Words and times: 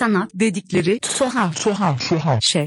Sanat 0.00 0.30
dedikleri 0.34 0.98
tuhaf 1.00 1.64
tuhaf 1.64 2.08
tuhaf 2.08 2.42
şey. 2.42 2.66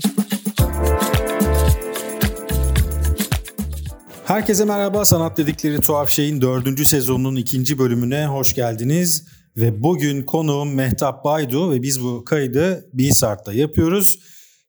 Herkese 4.26 4.66
merhaba. 4.66 5.06
Sanat 5.06 5.38
dedikleri 5.38 5.82
tuhaf 5.82 6.10
şeyin 6.10 6.42
dördüncü 6.42 6.86
sezonunun 6.86 7.36
ikinci 7.36 7.80
bölümüne 7.80 8.28
hoş 8.28 8.56
geldiniz. 8.56 9.28
Ve 9.58 9.84
bugün 9.84 10.26
konuğum 10.26 10.74
Mehtap 10.74 11.26
Baydu 11.26 11.72
ve 11.72 11.81
biz 11.81 12.04
bu 12.04 12.24
kaydı 12.26 12.90
Bilsart'ta 12.94 13.54
yapıyoruz. 13.54 14.20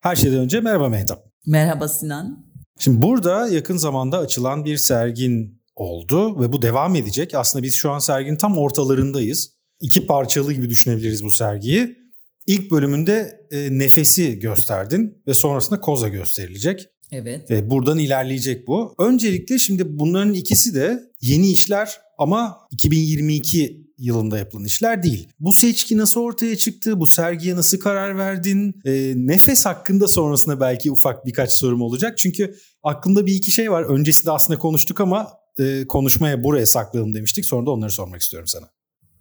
Her 0.00 0.16
şeyden 0.16 0.38
önce 0.38 0.60
merhaba 0.60 0.88
Mehtap. 0.88 1.18
Merhaba 1.46 1.88
Sinan. 1.88 2.46
Şimdi 2.78 3.02
burada 3.02 3.48
yakın 3.48 3.76
zamanda 3.76 4.18
açılan 4.18 4.64
bir 4.64 4.76
sergin 4.76 5.62
oldu 5.76 6.40
ve 6.40 6.52
bu 6.52 6.62
devam 6.62 6.96
edecek. 6.96 7.34
Aslında 7.34 7.62
biz 7.62 7.74
şu 7.74 7.90
an 7.90 7.98
serginin 7.98 8.36
tam 8.36 8.58
ortalarındayız. 8.58 9.54
İki 9.80 10.06
parçalı 10.06 10.52
gibi 10.52 10.70
düşünebiliriz 10.70 11.24
bu 11.24 11.30
sergiyi. 11.30 12.03
İlk 12.46 12.70
bölümünde 12.70 13.40
e, 13.50 13.78
nefesi 13.78 14.38
gösterdin 14.38 15.22
ve 15.26 15.34
sonrasında 15.34 15.80
koza 15.80 16.08
gösterilecek. 16.08 16.88
Evet. 17.12 17.50
Ve 17.50 17.70
buradan 17.70 17.98
ilerleyecek 17.98 18.66
bu. 18.66 18.94
Öncelikle 18.98 19.58
şimdi 19.58 19.98
bunların 19.98 20.34
ikisi 20.34 20.74
de 20.74 21.00
yeni 21.20 21.50
işler 21.50 22.00
ama 22.18 22.58
2022 22.70 23.84
yılında 23.98 24.38
yapılan 24.38 24.64
işler 24.64 25.02
değil. 25.02 25.28
Bu 25.40 25.52
seçki 25.52 25.96
nasıl 25.96 26.20
ortaya 26.20 26.56
çıktı? 26.56 27.00
Bu 27.00 27.06
sergiye 27.06 27.56
nasıl 27.56 27.78
karar 27.78 28.18
verdin? 28.18 28.74
E, 28.84 29.12
nefes 29.16 29.66
hakkında 29.66 30.08
sonrasında 30.08 30.60
belki 30.60 30.90
ufak 30.90 31.26
birkaç 31.26 31.52
sorum 31.52 31.82
olacak. 31.82 32.18
Çünkü 32.18 32.54
aklımda 32.82 33.26
bir 33.26 33.34
iki 33.34 33.50
şey 33.50 33.70
var. 33.70 33.82
Öncesinde 33.82 34.30
aslında 34.30 34.58
konuştuk 34.58 35.00
ama 35.00 35.28
e, 35.58 35.86
konuşmaya 35.86 36.44
buraya 36.44 36.66
saklayalım 36.66 37.14
demiştik. 37.14 37.44
Sonra 37.44 37.66
da 37.66 37.70
onları 37.70 37.90
sormak 37.90 38.20
istiyorum 38.20 38.48
sana. 38.48 38.68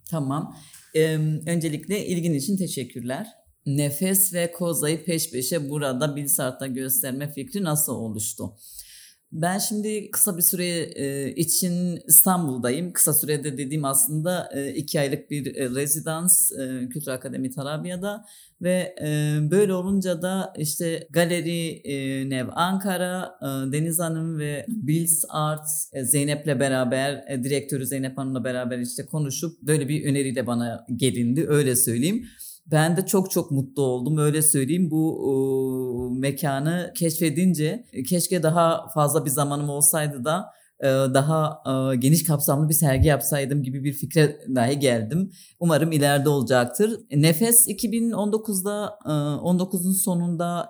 Tamam. 0.09 0.57
Ee, 0.95 1.15
öncelikle 1.47 2.05
ilgin 2.05 2.33
için 2.33 2.57
teşekkürler. 2.57 3.27
Nefes 3.65 4.33
ve 4.33 4.51
kozayı 4.51 5.05
peş 5.05 5.31
peşe 5.31 5.69
burada 5.69 6.15
Bilsart'ta 6.15 6.67
gösterme 6.67 7.33
fikri 7.33 7.63
nasıl 7.63 7.93
oluştu? 7.93 8.53
Ben 9.33 9.57
şimdi 9.57 10.11
kısa 10.11 10.37
bir 10.37 10.41
süre 10.41 10.65
e, 10.95 11.35
için 11.35 11.99
İstanbul'dayım. 12.07 12.93
Kısa 12.93 13.13
sürede 13.13 13.57
dediğim 13.57 13.85
aslında 13.85 14.49
e, 14.53 14.73
iki 14.73 14.99
aylık 14.99 15.31
bir 15.31 15.55
e, 15.55 15.69
rezidans 15.69 16.51
Kültür 16.93 17.11
Akademi 17.11 17.51
Tarabya'da 17.51 18.25
ve 18.61 18.95
böyle 19.51 19.73
olunca 19.73 20.21
da 20.21 20.53
işte 20.57 21.07
Galeri 21.09 21.81
Nev 22.29 22.47
Ankara, 22.51 23.39
Deniz 23.71 23.99
Hanım 23.99 24.39
ve 24.39 24.65
Bills 24.67 25.23
Art 25.29 25.67
Zeynep'le 26.01 26.59
beraber, 26.59 27.43
direktörü 27.43 27.85
Zeynep 27.85 28.17
Hanım'la 28.17 28.43
beraber 28.43 28.79
işte 28.79 29.05
konuşup 29.05 29.61
böyle 29.61 29.87
bir 29.87 30.05
öneriyle 30.05 30.47
bana 30.47 30.85
gelindi 30.95 31.45
öyle 31.47 31.75
söyleyeyim. 31.75 32.25
Ben 32.65 32.97
de 32.97 33.05
çok 33.05 33.31
çok 33.31 33.51
mutlu 33.51 33.83
oldum 33.83 34.17
öyle 34.17 34.41
söyleyeyim. 34.41 34.91
Bu 34.91 35.19
e, 36.15 36.19
mekanı 36.19 36.91
keşfedince 36.95 37.85
keşke 38.09 38.43
daha 38.43 38.87
fazla 38.93 39.25
bir 39.25 39.29
zamanım 39.29 39.69
olsaydı 39.69 40.25
da 40.25 40.45
e, 40.79 40.87
daha 40.87 41.61
e, 41.65 41.95
geniş 41.95 42.23
kapsamlı 42.23 42.69
bir 42.69 42.73
sergi 42.73 43.07
yapsaydım 43.07 43.63
gibi 43.63 43.83
bir 43.83 43.93
fikre 43.93 44.39
dahi 44.55 44.79
geldim. 44.79 45.31
Umarım 45.59 45.91
ileride 45.91 46.29
olacaktır. 46.29 46.99
Nefes 47.11 47.67
2019'da 47.67 48.97
19'un 49.43 49.93
sonunda 49.93 50.69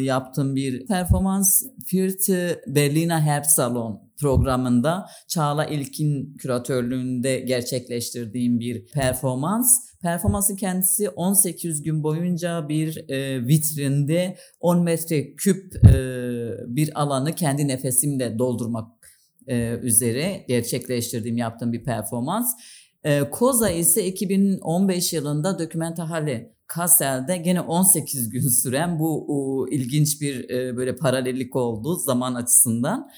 yaptığım 0.00 0.54
bir 0.56 0.86
performans 0.86 1.62
Vierte 1.92 2.60
Berliner 2.66 3.20
Herbstsalon 3.20 4.07
programında 4.20 5.06
Çağla 5.28 5.64
İlkin 5.64 6.36
küratörlüğünde 6.36 7.40
gerçekleştirdiğim 7.40 8.60
bir 8.60 8.86
performans. 8.86 9.88
Performansın 10.02 10.56
kendisi 10.56 11.08
18 11.08 11.82
gün 11.82 12.02
boyunca 12.02 12.68
bir 12.68 13.10
e, 13.10 13.46
vitrinde 13.46 14.36
10 14.60 14.82
metre 14.82 15.34
küp 15.34 15.74
e, 15.84 15.92
bir 16.66 17.02
alanı 17.02 17.34
kendi 17.34 17.68
nefesimle 17.68 18.38
doldurmak 18.38 18.98
e, 19.46 19.78
üzere 19.82 20.44
gerçekleştirdiğim 20.48 21.36
yaptığım 21.36 21.72
bir 21.72 21.84
performans. 21.84 22.46
E, 23.04 23.30
Koza 23.30 23.70
ise 23.70 24.06
2015 24.06 25.12
yılında 25.12 25.58
Dokümentahale 25.58 26.58
Kassel'de 26.66 27.36
gene 27.36 27.60
18 27.60 28.30
gün 28.30 28.62
süren 28.62 28.98
bu 28.98 29.24
o, 29.28 29.68
ilginç 29.68 30.20
bir 30.20 30.50
e, 30.50 30.76
böyle 30.76 30.96
paralellik 30.96 31.56
oldu 31.56 31.96
zaman 31.96 32.34
açısından. 32.34 33.10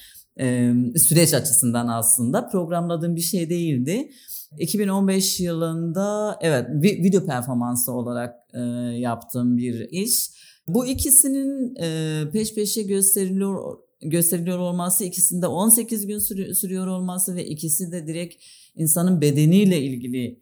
Süreç 0.97 1.33
açısından 1.33 1.87
aslında 1.87 2.47
programladığım 2.47 3.15
bir 3.15 3.21
şey 3.21 3.49
değildi. 3.49 4.11
2015 4.59 5.39
yılında 5.39 6.37
evet 6.41 6.67
video 6.83 7.25
performansı 7.25 7.91
olarak 7.91 8.35
e, 8.53 8.59
yaptığım 8.99 9.57
bir 9.57 9.89
iş. 9.89 10.29
Bu 10.67 10.85
ikisinin 10.85 11.75
e, 11.75 12.23
peş 12.31 12.55
peşe 12.55 12.81
gösteriliyor 12.81 13.77
gösteriliyor 14.01 14.59
olması, 14.59 15.03
ikisinde 15.03 15.47
18 15.47 16.07
gün 16.07 16.19
sürüyor 16.53 16.87
olması 16.87 17.35
ve 17.35 17.45
ikisi 17.45 17.91
de 17.91 18.07
direkt 18.07 18.43
insanın 18.75 19.21
bedeniyle 19.21 19.81
ilgili 19.81 20.39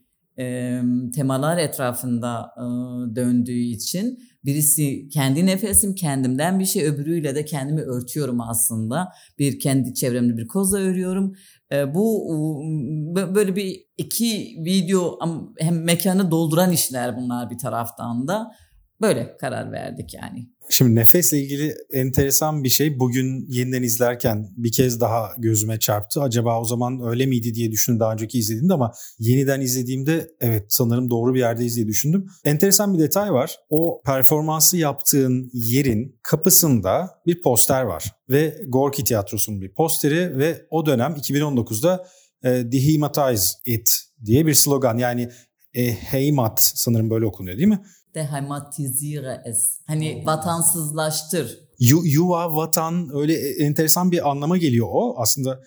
temalar 1.16 1.58
etrafında 1.58 2.54
döndüğü 3.16 3.60
için 3.60 4.20
birisi 4.46 5.10
kendi 5.10 5.46
nefesim 5.46 5.96
kendimden 5.96 6.60
bir 6.60 6.66
şey 6.66 6.86
öbürüyle 6.86 7.36
de 7.36 7.46
kendimi 7.46 7.82
örtüyorum 7.82 8.42
aslında. 8.42 9.10
Bir 9.40 9.60
kendi 9.60 9.94
çevremde 9.94 10.38
bir 10.38 10.48
koza 10.48 10.78
örüyorum. 10.78 11.36
Bu 11.94 12.28
böyle 13.36 13.56
bir 13.56 13.86
iki 13.98 14.56
video 14.66 15.20
hem 15.58 15.84
mekanı 15.84 16.32
dolduran 16.32 16.72
işler 16.72 17.18
bunlar 17.18 17.50
bir 17.50 17.58
taraftan 17.58 18.28
da. 18.28 18.52
Böyle 19.02 19.38
karar 19.38 19.72
verdik 19.72 20.14
yani. 20.14 20.50
Şimdi 20.72 20.96
nefesle 20.96 21.40
ilgili 21.40 21.76
enteresan 21.94 22.64
bir 22.64 22.70
şey 22.70 23.00
bugün 23.00 23.46
yeniden 23.48 23.84
izlerken 23.84 24.48
bir 24.58 24.72
kez 24.72 25.02
daha 25.02 25.30
gözüme 25.38 25.80
çarptı. 25.80 26.22
Acaba 26.22 26.62
o 26.62 26.66
zaman 26.66 27.02
öyle 27.04 27.26
miydi 27.26 27.54
diye 27.54 27.72
düşündüm 27.72 28.00
daha 28.00 28.14
önceki 28.14 28.40
izlediğimde 28.40 28.74
ama 28.74 28.92
yeniden 29.20 29.62
izlediğimde 29.62 30.32
evet 30.40 30.66
sanırım 30.70 31.10
doğru 31.10 31.34
bir 31.34 31.40
yerdeyiz 31.40 31.76
diye 31.76 31.88
düşündüm. 31.88 32.26
Enteresan 32.46 32.94
bir 32.94 33.00
detay 33.00 33.34
var. 33.34 33.56
O 33.70 34.02
performansı 34.06 34.78
yaptığın 34.78 35.50
yerin 35.54 36.20
kapısında 36.24 37.10
bir 37.26 37.42
poster 37.42 37.84
var 37.84 38.16
ve 38.30 38.62
Gorki 38.68 39.04
Tiyatrosu'nun 39.04 39.62
bir 39.62 39.74
posteri 39.74 40.38
ve 40.38 40.66
o 40.70 40.86
dönem 40.86 41.12
2019'da 41.12 42.08
e, 42.44 42.50
Dehumanize 42.50 43.54
It 43.66 44.02
diye 44.26 44.46
bir 44.46 44.54
slogan 44.54 44.98
yani 44.98 45.30
e, 45.74 45.92
Heymat 45.92 46.72
sanırım 46.76 47.10
böyle 47.10 47.26
okunuyor 47.26 47.58
değil 47.58 47.68
mi? 47.68 47.82
Dehematisiere 48.16 49.42
es. 49.46 49.80
Hani 49.88 50.24
vatansızlaştır. 50.26 51.60
Yu, 51.80 52.02
yuva, 52.04 52.56
vatan 52.56 53.10
öyle 53.14 53.34
e, 53.34 53.64
enteresan 53.64 54.12
bir 54.12 54.30
anlama 54.30 54.58
geliyor 54.58 54.88
o 54.92 55.16
aslında. 55.18 55.60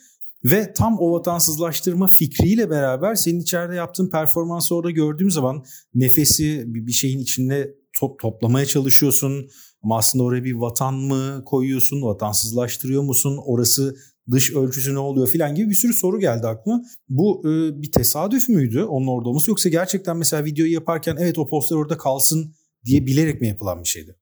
Ve 0.45 0.73
tam 0.73 0.99
o 0.99 1.13
vatansızlaştırma 1.13 2.07
fikriyle 2.07 2.71
beraber 2.71 3.15
senin 3.15 3.41
içeride 3.41 3.75
yaptığın 3.75 4.11
performansı 4.11 4.75
orada 4.75 4.91
gördüğüm 4.91 5.31
zaman 5.31 5.65
nefesi 5.95 6.65
bir 6.67 6.93
şeyin 6.93 7.19
içinde 7.19 7.75
top, 8.01 8.21
toplamaya 8.21 8.67
çalışıyorsun. 8.67 9.51
Ama 9.83 9.99
aslında 9.99 10.25
oraya 10.25 10.45
bir 10.45 10.55
vatan 10.55 10.95
mı 10.95 11.43
koyuyorsun, 11.45 12.03
vatansızlaştırıyor 12.03 13.03
musun? 13.03 13.39
Orası 13.45 13.97
dış 14.31 14.55
ölçüsü 14.55 14.95
ne 14.95 14.99
oluyor 14.99 15.29
filan 15.29 15.55
gibi 15.55 15.71
bir 15.71 15.75
sürü 15.75 15.93
soru 15.93 16.21
geldi 16.21 16.47
aklıma. 16.47 16.83
Bu 17.09 17.43
e, 17.45 17.83
bir 17.83 17.93
tesadüf 17.93 18.49
müydü 18.49 18.83
onun 18.83 19.07
orada 19.07 19.29
olması 19.29 19.51
yoksa 19.51 19.69
gerçekten 19.69 20.17
mesela 20.17 20.45
videoyu 20.45 20.73
yaparken 20.73 21.17
evet 21.21 21.39
o 21.39 21.49
poster 21.49 21.77
orada 21.77 21.99
kalsın 21.99 22.55
diye 22.85 23.07
bilerek 23.07 23.41
mi 23.41 23.49
yapılan 23.49 23.83
bir 23.83 23.89
şeydi? 23.89 24.17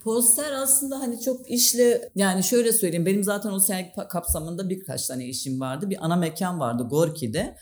Poster 0.00 0.52
aslında 0.52 1.00
hani 1.00 1.20
çok 1.20 1.50
işle 1.50 2.10
yani 2.14 2.44
şöyle 2.44 2.72
söyleyeyim 2.72 3.06
benim 3.06 3.24
zaten 3.24 3.50
o 3.50 3.58
sergi 3.60 3.92
kapsamında 4.08 4.68
birkaç 4.68 5.06
tane 5.06 5.26
işim 5.26 5.60
vardı. 5.60 5.90
Bir 5.90 6.04
ana 6.04 6.16
mekan 6.16 6.60
vardı 6.60 6.86
Gorki'de. 6.90 7.56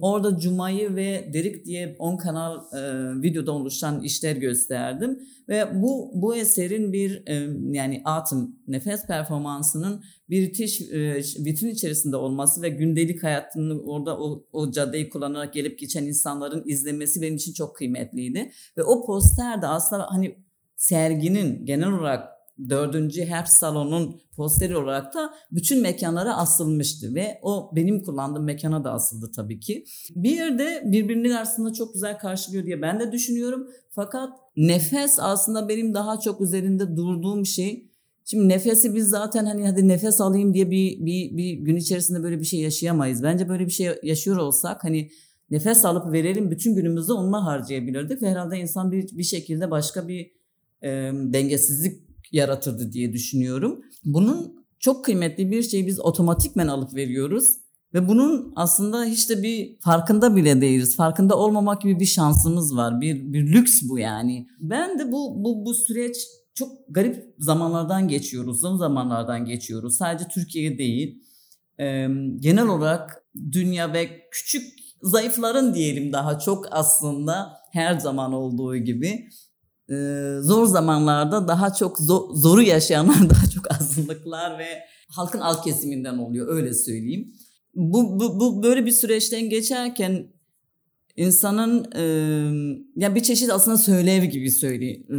Orada 0.00 0.38
Cuma'yı 0.38 0.96
ve 0.96 1.30
Derik 1.32 1.66
diye 1.66 1.96
10 1.98 2.16
kanal 2.16 2.56
e, 2.56 2.80
videoda 3.22 3.52
oluşan 3.52 4.02
işler 4.02 4.36
gösterdim. 4.36 5.18
Ve 5.48 5.82
bu 5.82 6.10
bu 6.14 6.36
eserin 6.36 6.92
bir 6.92 7.22
e, 7.26 7.48
yani 7.72 8.02
atım 8.04 8.56
nefes 8.68 9.06
performansının 9.06 10.04
tiş, 10.30 10.80
e, 10.80 11.14
vitrin 11.38 11.70
içerisinde 11.70 12.16
olması 12.16 12.62
ve 12.62 12.68
gündelik 12.68 13.22
hayatını 13.22 13.82
orada 13.82 14.18
o, 14.18 14.44
o 14.52 14.70
caddeyi 14.70 15.08
kullanarak 15.08 15.52
gelip 15.54 15.78
geçen 15.78 16.04
insanların 16.04 16.62
izlemesi 16.66 17.22
benim 17.22 17.36
için 17.36 17.52
çok 17.52 17.76
kıymetliydi. 17.76 18.52
Ve 18.78 18.82
o 18.82 19.06
poster 19.06 19.62
de 19.62 19.66
aslında 19.66 20.06
hani 20.10 20.36
serginin 20.76 21.66
genel 21.66 21.92
olarak 21.92 22.31
dördüncü 22.68 23.24
Herbst 23.24 23.52
Salon'un 23.52 24.20
posteri 24.36 24.76
olarak 24.76 25.14
da 25.14 25.34
bütün 25.52 25.82
mekanlara 25.82 26.36
asılmıştı 26.36 27.14
ve 27.14 27.38
o 27.42 27.70
benim 27.76 28.02
kullandığım 28.02 28.44
mekana 28.44 28.84
da 28.84 28.92
asıldı 28.92 29.30
tabii 29.36 29.60
ki. 29.60 29.84
Bir 30.10 30.30
yerde 30.30 30.82
birbirinin 30.84 31.30
arasında 31.30 31.72
çok 31.72 31.94
güzel 31.94 32.18
karşılıyor 32.18 32.64
diye 32.64 32.82
ben 32.82 33.00
de 33.00 33.12
düşünüyorum. 33.12 33.68
Fakat 33.90 34.30
nefes 34.56 35.18
aslında 35.20 35.68
benim 35.68 35.94
daha 35.94 36.20
çok 36.20 36.40
üzerinde 36.40 36.96
durduğum 36.96 37.46
şey. 37.46 37.88
Şimdi 38.24 38.48
nefesi 38.48 38.94
biz 38.94 39.08
zaten 39.08 39.44
hani 39.44 39.66
hadi 39.66 39.88
nefes 39.88 40.20
alayım 40.20 40.54
diye 40.54 40.70
bir, 40.70 41.06
bir, 41.06 41.36
bir 41.36 41.52
gün 41.52 41.76
içerisinde 41.76 42.22
böyle 42.22 42.40
bir 42.40 42.44
şey 42.44 42.60
yaşayamayız. 42.60 43.22
Bence 43.22 43.48
böyle 43.48 43.66
bir 43.66 43.70
şey 43.70 43.98
yaşıyor 44.02 44.36
olsak 44.36 44.84
hani 44.84 45.10
nefes 45.50 45.84
alıp 45.84 46.12
verelim 46.12 46.50
bütün 46.50 46.74
günümüzü 46.74 47.12
onunla 47.12 47.44
harcayabilirdik 47.44 48.22
ve 48.22 48.30
herhalde 48.30 48.58
insan 48.58 48.92
bir, 48.92 49.16
bir 49.16 49.22
şekilde 49.22 49.70
başka 49.70 50.08
bir 50.08 50.30
e, 50.82 50.88
dengesizlik 51.12 52.11
yaratırdı 52.32 52.92
diye 52.92 53.12
düşünüyorum. 53.12 53.80
Bunun 54.04 54.64
çok 54.78 55.04
kıymetli 55.04 55.50
bir 55.50 55.62
şeyi 55.62 55.86
biz 55.86 56.00
otomatikmen 56.00 56.68
alıp 56.68 56.94
veriyoruz 56.94 57.62
ve 57.94 58.08
bunun 58.08 58.52
aslında 58.56 59.04
hiç 59.04 59.30
de 59.30 59.42
bir 59.42 59.76
farkında 59.80 60.36
bile 60.36 60.60
değiliz. 60.60 60.96
Farkında 60.96 61.36
olmamak 61.38 61.82
gibi 61.82 62.00
bir 62.00 62.06
şansımız 62.06 62.76
var. 62.76 63.00
Bir, 63.00 63.32
bir 63.32 63.52
lüks 63.52 63.82
bu 63.82 63.98
yani. 63.98 64.46
Ben 64.60 64.98
de 64.98 65.12
bu, 65.12 65.44
bu, 65.44 65.66
bu 65.66 65.74
süreç 65.74 66.16
çok 66.54 66.68
garip 66.88 67.34
zamanlardan 67.38 68.08
geçiyoruz. 68.08 68.56
Uzun 68.56 68.76
zamanlardan 68.76 69.44
geçiyoruz. 69.44 69.96
Sadece 69.96 70.28
Türkiye 70.28 70.78
değil. 70.78 71.22
Ee, 71.80 72.08
genel 72.40 72.66
olarak 72.66 73.24
dünya 73.52 73.92
ve 73.92 74.28
küçük 74.30 74.72
zayıfların 75.02 75.74
diyelim 75.74 76.12
daha 76.12 76.38
çok 76.38 76.68
aslında 76.70 77.52
her 77.72 77.98
zaman 77.98 78.32
olduğu 78.32 78.76
gibi 78.76 79.06
e, 79.06 79.28
zor 80.42 80.66
zamanlarda 80.66 81.48
daha 81.48 81.74
çok 81.74 81.98
zor, 81.98 82.34
zoru 82.34 82.62
yaşayanlar 82.62 83.30
daha 83.30 83.50
çok 83.54 83.70
azınlıklar 83.70 84.58
ve 84.58 84.66
halkın 85.08 85.40
alt 85.40 85.64
kesiminden 85.64 86.18
oluyor 86.18 86.54
öyle 86.56 86.74
söyleyeyim. 86.74 87.32
Bu, 87.74 88.20
bu, 88.20 88.40
bu 88.40 88.62
böyle 88.62 88.86
bir 88.86 88.90
süreçten 88.90 89.48
geçerken 89.48 90.32
insanın 91.16 91.92
e, 91.94 92.04
ya 92.96 93.14
bir 93.14 93.22
çeşit 93.22 93.50
aslında 93.50 93.78
söylev 93.78 94.24
gibi 94.24 94.50
söyle 94.50 94.90
e, 94.90 95.16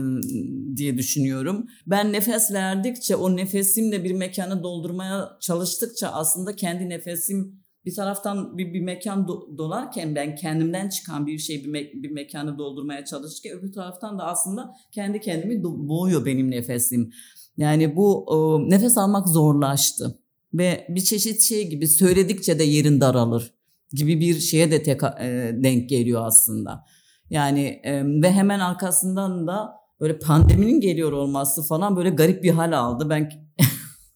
diye 0.77 0.98
düşünüyorum. 0.98 1.68
Ben 1.88 2.13
nefes 2.13 2.51
verdikçe 2.51 3.16
o 3.16 3.36
nefesimle 3.36 4.04
bir 4.04 4.12
mekanı 4.12 4.63
doldurmaya 4.63 5.38
çalıştıkça 5.39 6.07
aslında 6.07 6.56
kendi 6.56 6.89
nefesim 6.89 7.62
bir 7.85 7.95
taraftan 7.95 8.57
bir, 8.57 8.74
bir 8.74 8.81
mekan 8.81 9.27
do, 9.27 9.57
dolarken 9.57 10.15
ben 10.15 10.35
kendimden 10.35 10.89
çıkan 10.89 11.27
bir 11.27 11.38
şey 11.38 11.63
bir, 11.63 11.69
me, 11.69 11.80
bir 11.94 12.12
mekanı 12.12 12.57
doldurmaya 12.57 13.06
çalışırken 13.06 13.59
öbür 13.59 13.71
taraftan 13.71 14.19
da 14.19 14.24
aslında 14.24 14.74
kendi 14.91 15.21
kendimi 15.21 15.63
boğuyor 15.63 16.25
benim 16.25 16.51
nefesim. 16.51 17.12
Yani 17.57 17.95
bu 17.95 18.25
e, 18.30 18.69
nefes 18.69 18.97
almak 18.97 19.27
zorlaştı 19.27 20.19
ve 20.53 20.85
bir 20.89 21.01
çeşit 21.01 21.41
şey 21.41 21.69
gibi 21.69 21.88
söyledikçe 21.88 22.59
de 22.59 22.63
yerin 22.63 23.01
daralır 23.01 23.53
gibi 23.94 24.19
bir 24.19 24.39
şeye 24.39 24.71
de 24.71 24.83
tek, 24.83 25.03
e, 25.03 25.51
denk 25.63 25.89
geliyor 25.89 26.25
aslında. 26.25 26.85
Yani 27.30 27.81
e, 27.83 28.03
ve 28.06 28.31
hemen 28.31 28.59
arkasından 28.59 29.47
da 29.47 29.71
böyle 30.00 30.19
pandeminin 30.19 30.81
geliyor 30.81 31.12
olması 31.12 31.63
falan 31.63 31.95
böyle 31.95 32.09
garip 32.09 32.44
bir 32.44 32.51
hal 32.51 32.77
aldı. 32.77 33.09
Ben 33.09 33.30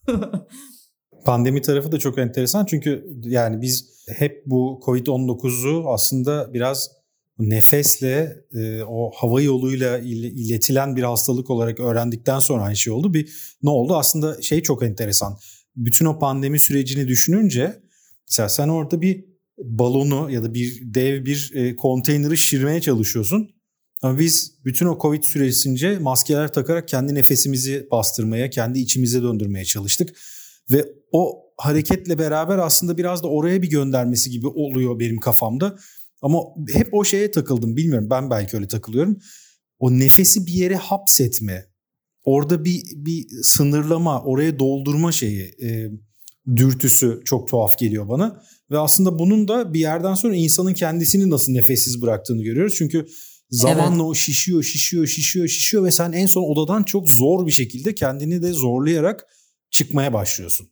Pandemi 1.28 1.62
tarafı 1.62 1.92
da 1.92 2.00
çok 2.00 2.18
enteresan 2.18 2.66
çünkü 2.66 3.06
yani 3.24 3.62
biz 3.62 3.86
hep 4.08 4.44
bu 4.46 4.80
Covid-19'u 4.86 5.90
aslında 5.90 6.54
biraz 6.54 6.90
nefesle 7.40 8.36
e, 8.54 8.84
o 8.84 9.12
hava 9.16 9.42
yoluyla 9.42 10.00
iletilen 10.00 10.96
bir 10.96 11.04
hastalık 11.04 11.50
olarak 11.50 11.80
öğrendikten 11.80 12.40
sonra 12.40 12.64
aynı 12.64 12.76
şey 12.76 12.94
oldu. 12.94 13.14
Bir 13.14 13.34
ne 13.64 13.70
oldu? 13.70 13.96
Aslında 13.96 14.42
şey 14.42 14.62
çok 14.62 14.84
enteresan. 14.84 15.38
Bütün 15.76 16.06
o 16.06 16.20
pandemi 16.20 16.60
sürecini 16.60 17.08
düşününce 17.08 17.80
mesela 18.30 18.50
sen 18.50 18.68
orada 18.68 19.02
bir 19.02 19.26
balonu 19.58 20.32
ya 20.32 20.44
da 20.44 20.54
bir 20.54 20.82
dev 20.84 21.26
bir 21.26 21.52
e, 21.56 21.76
konteyneri 21.76 22.38
şişirmeye 22.38 22.82
çalışıyorsun. 22.82 23.50
Ama 24.02 24.20
biz 24.20 24.54
bütün 24.66 24.86
o 24.86 25.00
Covid 25.02 25.24
süresince 25.24 26.00
maskeler 26.00 26.54
takarak 26.54 26.88
kendi 26.88 27.16
nefesimizi 27.16 27.88
bastırmaya, 27.92 28.50
kendi 28.50 28.80
içimize 28.80 29.22
döndürmeye 29.22 29.66
çalıştık. 29.66 30.16
Ve 30.72 30.86
o 31.12 31.48
hareketle 31.58 32.18
beraber 32.20 32.58
aslında 32.58 32.98
biraz 32.98 33.24
da 33.24 33.28
oraya 33.28 33.62
bir 33.62 33.70
göndermesi 33.70 34.30
gibi 34.30 34.48
oluyor 34.48 35.00
benim 35.00 35.20
kafamda. 35.20 35.78
Ama 36.22 36.40
hep 36.74 36.94
o 36.94 37.04
şeye 37.04 37.32
takıldım 37.32 37.76
bilmiyorum 37.76 38.08
ben 38.10 38.30
belki 38.30 38.58
öyle 38.58 38.68
takılıyorum. 38.68 39.18
O 39.80 40.00
nefesi 40.00 40.46
bir 40.46 40.54
yere 40.54 40.76
hapsetme, 40.76 41.66
orada 42.24 42.66
bir 42.66 42.84
bir 42.96 43.28
sınırlama, 43.44 44.24
oraya 44.24 44.60
doldurma 44.60 45.12
şeyi, 45.12 45.56
e, 45.62 45.92
dürtüsü 46.56 47.22
çok 47.26 47.48
tuhaf 47.48 47.78
geliyor 47.78 48.10
bana. 48.10 48.44
Ve 48.72 48.78
aslında 48.78 49.20
bunun 49.20 49.48
da 49.48 49.74
bir 49.74 49.80
yerden 49.80 50.14
sonra 50.14 50.36
insanın 50.36 50.74
kendisini 50.74 51.30
nasıl 51.30 51.52
nefessiz 51.52 52.02
bıraktığını 52.02 52.44
görüyoruz. 52.44 52.76
Çünkü 52.78 53.06
zamanla 53.50 53.96
evet. 53.96 54.12
o 54.12 54.16
şişiyor, 54.16 54.64
şişiyor, 54.64 55.08
şişiyor, 55.08 55.48
şişiyor 55.48 55.84
ve 55.84 55.92
sen 55.92 56.12
en 56.12 56.26
son 56.26 56.44
odadan 56.44 56.84
çok 56.84 57.10
zor 57.10 57.46
bir 57.46 57.52
şekilde 57.52 57.96
kendini 57.96 58.42
de 58.42 58.54
zorlayarak 58.54 59.26
çıkmaya 59.72 60.14
başlıyorsun. 60.14 60.70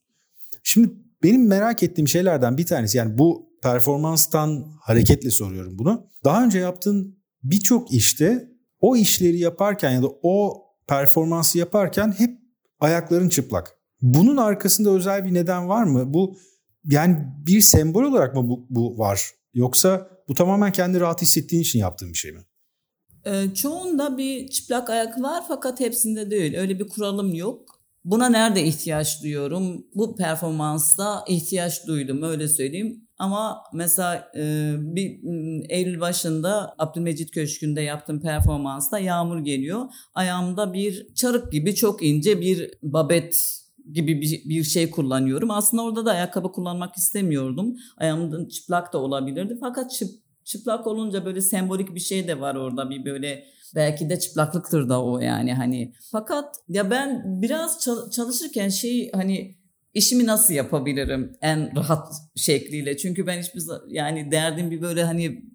Şimdi 0.63 0.93
benim 1.23 1.47
merak 1.47 1.83
ettiğim 1.83 2.07
şeylerden 2.07 2.57
bir 2.57 2.65
tanesi 2.65 2.97
yani 2.97 3.17
bu 3.17 3.49
performanstan 3.63 4.65
hareketle 4.81 5.31
soruyorum 5.31 5.79
bunu. 5.79 6.09
Daha 6.23 6.43
önce 6.43 6.59
yaptığın 6.59 7.19
birçok 7.43 7.91
işte 7.91 8.49
o 8.79 8.95
işleri 8.95 9.39
yaparken 9.39 9.91
ya 9.91 10.01
da 10.01 10.07
o 10.21 10.65
performansı 10.87 11.57
yaparken 11.57 12.11
hep 12.17 12.39
ayakların 12.79 13.29
çıplak. 13.29 13.77
Bunun 14.01 14.37
arkasında 14.37 14.89
özel 14.89 15.25
bir 15.25 15.33
neden 15.33 15.69
var 15.69 15.83
mı? 15.83 16.13
Bu 16.13 16.37
yani 16.85 17.17
bir 17.47 17.61
sembol 17.61 18.03
olarak 18.03 18.35
mı 18.35 18.49
bu, 18.49 18.65
bu 18.69 18.97
var? 18.97 19.31
Yoksa 19.53 20.09
bu 20.27 20.33
tamamen 20.33 20.71
kendi 20.71 20.99
rahat 20.99 21.21
hissettiğin 21.21 21.61
için 21.61 21.79
yaptığın 21.79 22.09
bir 22.09 22.17
şey 22.17 22.31
mi? 22.31 22.41
Ee, 23.25 23.53
çoğunda 23.53 24.17
bir 24.17 24.47
çıplak 24.47 24.89
ayak 24.89 25.21
var 25.21 25.43
fakat 25.47 25.79
hepsinde 25.79 26.31
değil. 26.31 26.57
Öyle 26.57 26.79
bir 26.79 26.87
kuralım 26.87 27.33
yok. 27.33 27.74
Buna 28.05 28.29
nerede 28.29 28.63
ihtiyaç 28.63 29.23
duyuyorum? 29.23 29.85
Bu 29.95 30.15
performansta 30.15 31.25
ihtiyaç 31.27 31.87
duydum 31.87 32.23
öyle 32.23 32.47
söyleyeyim. 32.47 33.07
Ama 33.17 33.63
mesela 33.73 34.31
e, 34.37 34.73
bir 34.77 35.19
Eylül 35.69 35.99
başında 35.99 36.75
Abdülmecit 36.77 37.31
Köşkü'nde 37.31 37.81
yaptığım 37.81 38.21
performansta 38.21 38.99
yağmur 38.99 39.39
geliyor. 39.39 39.85
Ayağımda 40.13 40.73
bir 40.73 41.13
çarık 41.13 41.51
gibi 41.51 41.75
çok 41.75 42.03
ince 42.03 42.41
bir 42.41 42.71
babet 42.83 43.61
gibi 43.93 44.21
bir, 44.21 44.49
bir 44.49 44.63
şey 44.63 44.91
kullanıyorum. 44.91 45.51
Aslında 45.51 45.83
orada 45.83 46.05
da 46.05 46.11
ayakkabı 46.11 46.51
kullanmak 46.51 46.97
istemiyordum. 46.97 47.75
Ayağımda 47.97 48.49
çıplak 48.49 48.93
da 48.93 48.97
olabilirdi. 48.97 49.57
Fakat 49.61 49.91
çıp, 49.91 50.09
çıplak 50.43 50.87
olunca 50.87 51.25
böyle 51.25 51.41
sembolik 51.41 51.95
bir 51.95 51.99
şey 51.99 52.27
de 52.27 52.39
var 52.39 52.55
orada. 52.55 52.89
Bir 52.89 53.05
böyle 53.05 53.45
belki 53.75 54.09
de 54.09 54.19
çıplaklıktır 54.19 54.89
da 54.89 55.03
o 55.05 55.19
yani 55.19 55.53
hani. 55.53 55.93
Fakat 56.11 56.55
ya 56.67 56.91
ben 56.91 57.41
biraz 57.41 57.87
çalışırken 58.11 58.69
şey 58.69 59.11
hani 59.13 59.55
işimi 59.93 60.25
nasıl 60.25 60.53
yapabilirim 60.53 61.37
en 61.41 61.75
rahat 61.75 62.13
şekliyle. 62.35 62.97
Çünkü 62.97 63.27
ben 63.27 63.41
hiçbir 63.41 63.63
yani 63.87 64.31
derdim 64.31 64.71
bir 64.71 64.81
böyle 64.81 65.03
hani 65.03 65.45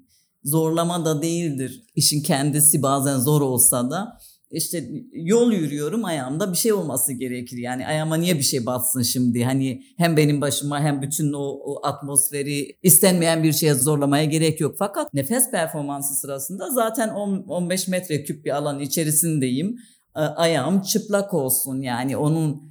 zorlama 0.44 1.04
da 1.04 1.22
değildir. 1.22 1.84
İşin 1.94 2.22
kendisi 2.22 2.82
bazen 2.82 3.18
zor 3.18 3.40
olsa 3.40 3.90
da 3.90 4.18
işte 4.50 4.90
yol 5.12 5.52
yürüyorum 5.52 6.04
ayağımda 6.04 6.52
bir 6.52 6.56
şey 6.56 6.72
olması 6.72 7.12
gerekir. 7.12 7.56
Yani 7.56 7.86
ayağıma 7.86 8.16
niye 8.16 8.34
bir 8.34 8.42
şey 8.42 8.66
batsın 8.66 9.02
şimdi? 9.02 9.44
Hani 9.44 9.82
hem 9.96 10.16
benim 10.16 10.40
başıma 10.40 10.80
hem 10.80 11.02
bütün 11.02 11.32
o, 11.32 11.42
o 11.42 11.86
atmosferi 11.86 12.78
istenmeyen 12.82 13.42
bir 13.42 13.52
şeye 13.52 13.74
zorlamaya 13.74 14.24
gerek 14.24 14.60
yok. 14.60 14.76
Fakat 14.78 15.14
nefes 15.14 15.50
performansı 15.50 16.14
sırasında 16.14 16.70
zaten 16.70 17.08
10, 17.08 17.44
15 17.48 17.88
metre 17.88 18.24
küp 18.24 18.44
bir 18.44 18.56
alan 18.56 18.80
içerisindeyim. 18.80 19.76
Ayağım 20.14 20.82
çıplak 20.82 21.34
olsun 21.34 21.80
yani 21.82 22.16
onun 22.16 22.69